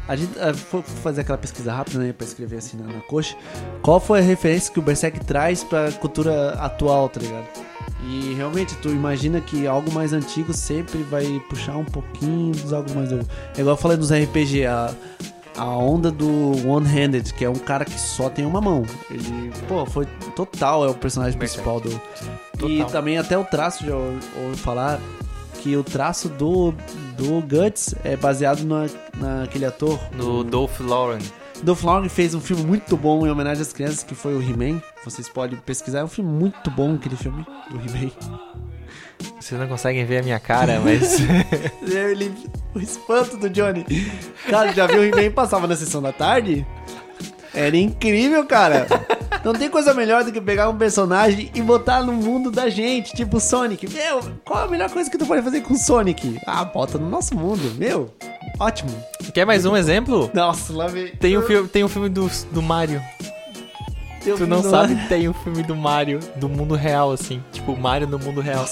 [0.07, 2.12] A gente ah, foi fazer aquela pesquisa rápida, né?
[2.12, 3.36] Pra escrever assim na, na coxa.
[3.82, 7.46] Qual foi a referência que o Berserk traz pra cultura atual, tá ligado?
[8.07, 12.94] E realmente, tu imagina que algo mais antigo sempre vai puxar um pouquinho dos algo
[12.94, 13.26] mais novo.
[13.57, 14.94] É igual eu falei dos RPG, a,
[15.57, 18.84] a onda do One-Handed, que é um cara que só tem uma mão.
[19.11, 20.05] Ele, pô, foi
[20.36, 21.62] total, é o personagem Berserk.
[21.66, 22.68] principal do.
[22.68, 22.90] E Total.
[22.92, 25.00] também até o traço, já ou- ouvi falar
[25.62, 26.74] que o traço do,
[27.16, 28.86] do Guts é baseado na,
[29.16, 29.98] naquele ator.
[30.12, 31.18] no o Dolph Lauren.
[31.62, 34.82] Dolph Lundgren fez um filme muito bom em homenagem às crianças, que foi o He-Man.
[35.04, 38.10] Vocês podem pesquisar, é um filme muito bom aquele filme do He-Man.
[39.40, 41.18] Vocês não conseguem ver a minha cara, mas.
[41.82, 42.34] Ele,
[42.74, 43.84] o espanto do Johnny.
[44.48, 46.66] Cara, já viu o He-Man passava na sessão da tarde?
[47.54, 48.86] Era incrível, cara.
[49.45, 53.14] Não tem coisa melhor do que pegar um personagem e botar no mundo da gente,
[53.14, 53.86] tipo Sonic.
[53.92, 56.40] Meu, qual a melhor coisa que tu pode fazer com o Sonic?
[56.47, 57.74] Ah, bota no nosso mundo.
[57.76, 58.11] Meu,
[58.59, 58.90] ótimo.
[59.34, 60.30] Quer mais um exemplo?
[60.32, 61.09] Nossa, lá vem.
[61.09, 63.03] Tem um filme, tem um filme do, do Mario.
[64.26, 67.42] Um Tu não sabe, tem um filme do Mario, do mundo real, assim.
[67.53, 68.64] Tipo, Mario no mundo real.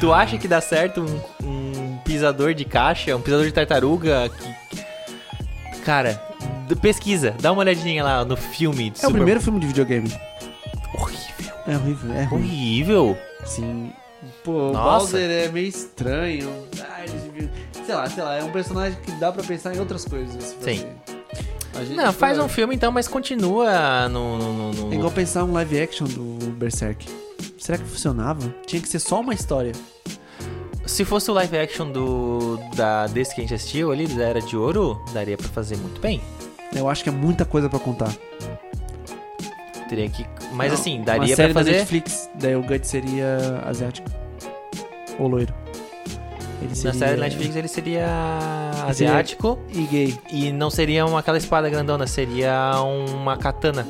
[0.00, 1.04] Tu acha que dá certo
[1.40, 4.86] um, um pisador de caixa, um pisador de tartaruga que.
[5.84, 6.20] Cara,
[6.74, 8.90] pesquisa, dá uma olhadinha lá no filme.
[8.90, 10.12] de É o Super- primeiro filme de videogame.
[10.94, 11.54] Horrível.
[11.66, 12.42] É horrível, é ruim.
[12.42, 13.18] Horrível.
[13.44, 13.92] Sim.
[14.42, 14.98] Pô, o Nossa.
[15.18, 16.50] Bowser é meio estranho.
[16.90, 17.50] Ah, eles deviam-
[17.84, 20.42] Sei lá, sei lá, é um personagem que dá pra pensar em outras coisas.
[20.42, 20.86] se Sim.
[21.94, 24.38] Não, faz um filme então, mas continua no.
[24.38, 27.06] no, no- no- É igual pensar um live action do Berserk.
[27.58, 28.48] Será que funcionava?
[28.66, 29.72] Tinha que ser só uma história.
[30.86, 34.40] Se fosse o live action do da desse que a gente assistiu ali, da Era
[34.40, 36.20] de Ouro, daria pra fazer muito bem.
[36.74, 38.12] Eu acho que é muita coisa pra contar.
[39.88, 40.26] Teria que.
[40.52, 41.78] Mas Não, assim, uma daria série pra da fazer.
[41.78, 44.10] Netflix, daí o Guts seria asiático.
[45.18, 45.54] Ou loiro.
[46.60, 46.92] Ele Na seria...
[46.98, 50.18] série da Netflix ele seria seria- asiático E gay.
[50.32, 53.86] e não seria uma, aquela espada grandona, seria uma katana.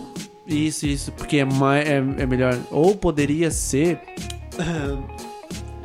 [0.47, 2.57] Isso, isso, porque é, mais, é, é melhor.
[2.71, 3.99] Ou poderia ser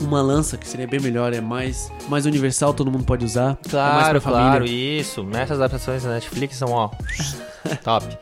[0.01, 3.51] uma lança, que seria bem melhor, é mais, mais universal, todo mundo pode usar.
[3.51, 4.43] é mais Claro, família.
[4.49, 5.23] claro, isso.
[5.23, 6.89] Nessas adaptações da Netflix são, ó,
[7.83, 8.17] top.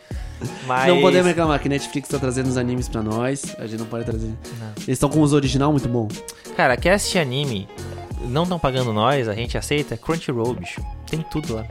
[0.66, 0.88] Mas...
[0.88, 3.56] Não podemos reclamar que Netflix tá trazendo os animes pra nós.
[3.60, 4.32] A gente não pode trazer.
[4.78, 6.08] Eles estão com os original muito bom.
[6.56, 7.68] Cara, quer assistir anime,
[8.26, 9.98] não estão pagando nós, a gente aceita?
[9.98, 10.82] Crunchyroll, bicho.
[11.10, 11.66] Tem tudo lá.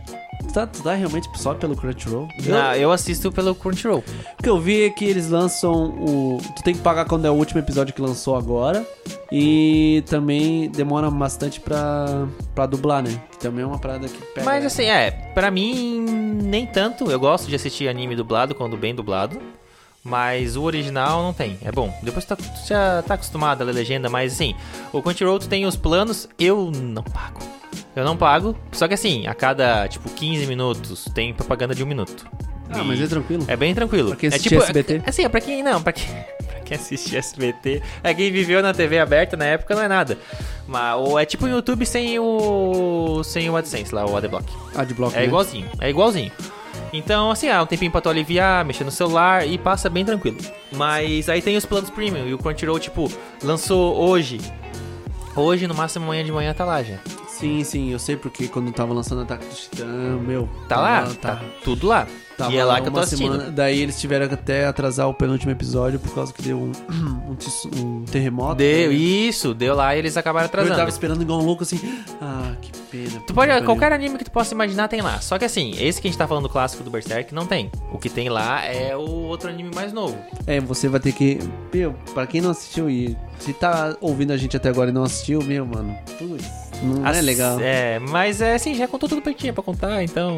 [0.48, 2.26] Tu tá, tu tá realmente só pelo Crunchyroll?
[2.44, 4.02] Eu- Não, eu assisto pelo Crunchyroll.
[4.38, 6.38] O que eu vi é que eles lançam o.
[6.56, 8.84] Tu tem que pagar quando é o último episódio que lançou agora.
[9.30, 13.20] E também demora bastante pra, pra dublar, né?
[13.32, 14.44] Que também é uma parada que pega.
[14.44, 16.00] Mas assim, é, pra mim,
[16.42, 17.10] nem tanto.
[17.10, 19.38] Eu gosto de assistir anime dublado quando bem dublado.
[20.02, 21.92] Mas o original não tem, é bom.
[22.02, 24.54] Depois tu, tá- tu já tá acostumado a ler legenda, mas assim,
[24.92, 27.40] o Crunchyroll tu tem os planos, eu não pago.
[27.98, 31.86] Eu não pago, só que assim, a cada, tipo, 15 minutos tem propaganda de um
[31.86, 32.24] minuto.
[32.70, 33.44] Ah, E mas é tranquilo.
[33.48, 34.10] é bem tranquilo.
[34.10, 35.02] Pra quem é assiste tipo, SBT?
[35.04, 36.06] Assim, é pra quem, não, pra quem,
[36.46, 37.82] pra quem assiste SBT.
[38.04, 40.16] É quem viveu na TV aberta na época, não é nada.
[40.64, 44.46] Mas, ou é tipo o YouTube sem o, sem o AdSense lá, o Adblock.
[44.76, 45.16] Adblock.
[45.16, 45.26] É né?
[45.26, 46.30] igualzinho, é igualzinho.
[46.92, 50.38] Então, assim, ah, um tempinho pra tu aliviar, mexer no celular e passa bem tranquilo.
[50.70, 53.10] Mas aí tem os planos premium e o Crunchyroll, tipo,
[53.42, 54.38] lançou hoje.
[55.34, 56.96] Hoje, no máximo, amanhã de manhã tá lá já.
[57.38, 59.86] Sim, sim, eu sei porque quando tava lançando Ataque do Titã,
[60.26, 60.48] meu.
[60.68, 62.06] Tá lá, tava- tá tudo lá.
[62.36, 63.32] Tava e é lá que eu tô assistindo.
[63.32, 66.70] semana- daí eles tiveram que até atrasar o penúltimo episódio por causa que deu um,
[66.88, 68.54] um, um terremoto.
[68.56, 68.94] Deu, né?
[68.94, 70.76] isso, deu lá e eles acabaram Eu atrasando.
[70.76, 71.80] tava esperando igual um louco assim.
[72.20, 73.20] Ah, que pena.
[73.26, 75.20] Tu pode, qualquer anime que tu possa imaginar tem lá.
[75.20, 77.72] Só que assim, esse que a gente tá falando clássico do Berserk não tem.
[77.92, 80.16] O que tem lá é o outro anime mais novo.
[80.46, 81.40] É, você vai ter que.
[81.74, 85.02] Meu, pra quem não assistiu e se tá ouvindo a gente até agora e não
[85.02, 85.96] assistiu, meu, mano.
[86.18, 87.58] Putz, não é legal.
[87.60, 90.36] É, mas é assim, já contou tudo que tinha pra contar, então.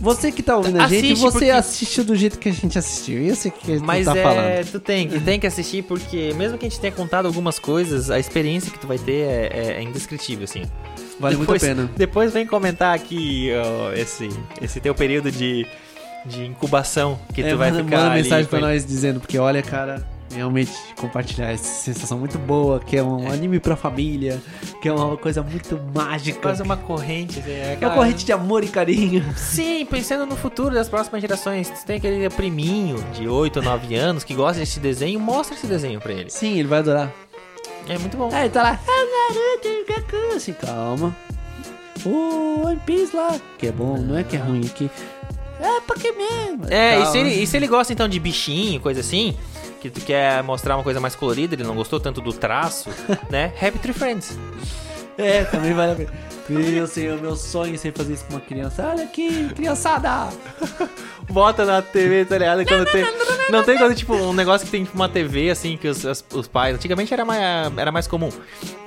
[0.00, 2.78] Você que tá ouvindo a Assiste, gente, você porque- assistiu do jeito que a gente
[2.78, 3.20] assistiu.
[3.20, 4.70] Isso que a gente Mas tá é, falando.
[4.70, 8.08] tu tem, tu tem que assistir porque mesmo que a gente tenha contado algumas coisas,
[8.08, 10.62] a experiência que tu vai ter é, é- é indescritível, assim.
[11.18, 11.90] Vale depois, muito a pena.
[11.96, 14.28] Depois vem comentar aqui ó, esse,
[14.62, 15.66] esse teu período de,
[16.26, 18.68] de incubação que É, tu vai manda, ficar manda mensagem pra ele.
[18.68, 23.58] nós dizendo, porque olha, cara, realmente compartilhar essa sensação muito boa, que é um anime
[23.58, 24.40] pra família,
[24.80, 26.40] que é uma coisa muito mágica.
[26.40, 27.38] Quase uma corrente.
[27.40, 29.24] assim, É É uma corrente de amor e carinho.
[29.36, 31.70] Sim, pensando no futuro das próximas gerações.
[31.84, 36.00] Tem aquele priminho de 8 ou 9 anos que gosta desse desenho, mostra esse desenho
[36.00, 36.30] pra ele.
[36.30, 37.12] Sim, ele vai adorar.
[37.88, 38.28] É muito bom.
[38.32, 41.16] Aí ele tá lá, ah, Naruto, Gaku, assim, calma.
[42.04, 44.88] O One Piece lá, que é bom, não é que é ruim, é
[45.58, 45.64] que...
[45.64, 46.66] É, Pokémon.
[46.70, 49.36] É, e se, ele, e se ele gosta então de bichinho, coisa assim,
[49.80, 52.90] que tu quer mostrar uma coisa mais colorida, ele não gostou tanto do traço,
[53.30, 53.52] né?
[53.60, 54.38] Happy Tree Friends.
[55.18, 56.12] É, também vale a pena.
[56.48, 58.88] Meu senhor, meu sonho é sempre fazer isso com uma criança.
[58.88, 60.28] Olha aqui, criançada.
[61.28, 62.64] Bota na TV, tá ligado?
[62.64, 63.04] Quando tem,
[63.50, 66.24] não tem quando, tipo, um negócio que tem tipo, uma TV, assim, que os, as-
[66.32, 66.74] os pais...
[66.76, 67.42] Antigamente era mais,
[67.76, 68.30] era mais comum.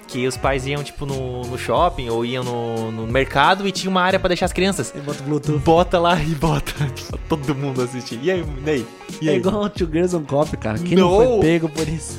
[0.07, 3.89] Que os pais iam, tipo, no, no shopping ou iam no, no mercado e tinha
[3.91, 4.91] uma área pra deixar as crianças.
[4.95, 5.59] Aí bota o Bluetooth.
[5.59, 6.73] Bota lá e bota.
[7.29, 8.19] todo mundo assistir.
[8.23, 8.87] E aí, e aí?
[9.21, 9.37] E É aí?
[9.37, 10.79] igual o Two Girls on Cop, cara.
[10.79, 11.17] Quem não, Não.
[11.33, 12.17] foi pego por isso?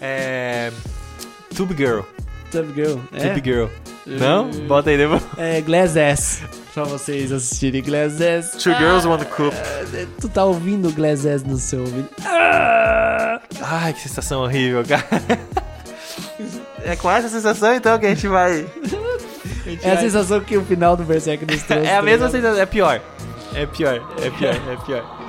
[0.00, 0.70] É...
[1.56, 2.00] Tube Girl.
[2.50, 2.98] Tube Girl.
[3.12, 3.66] É, Tube Girl.
[4.06, 4.50] Não?
[4.66, 5.22] Bota aí, depois.
[5.38, 6.42] é Glass Ass.
[6.74, 8.52] Pra vocês assistirem Glass Ass.
[8.62, 9.52] Two Girls, One Cup.
[9.54, 12.08] Ah, tu tá ouvindo Glass Ass no seu ouvido.
[12.24, 13.40] Ah!
[13.62, 15.04] Ai, que sensação horrível, cara.
[16.84, 18.66] É com essa sensação, então, que a gente vai...
[19.66, 21.86] a gente É a sensação que o final do Berserk nos trouxe.
[21.86, 23.00] É a tá mesma sensação, é pior.
[23.54, 25.19] É pior, é pior, é pior.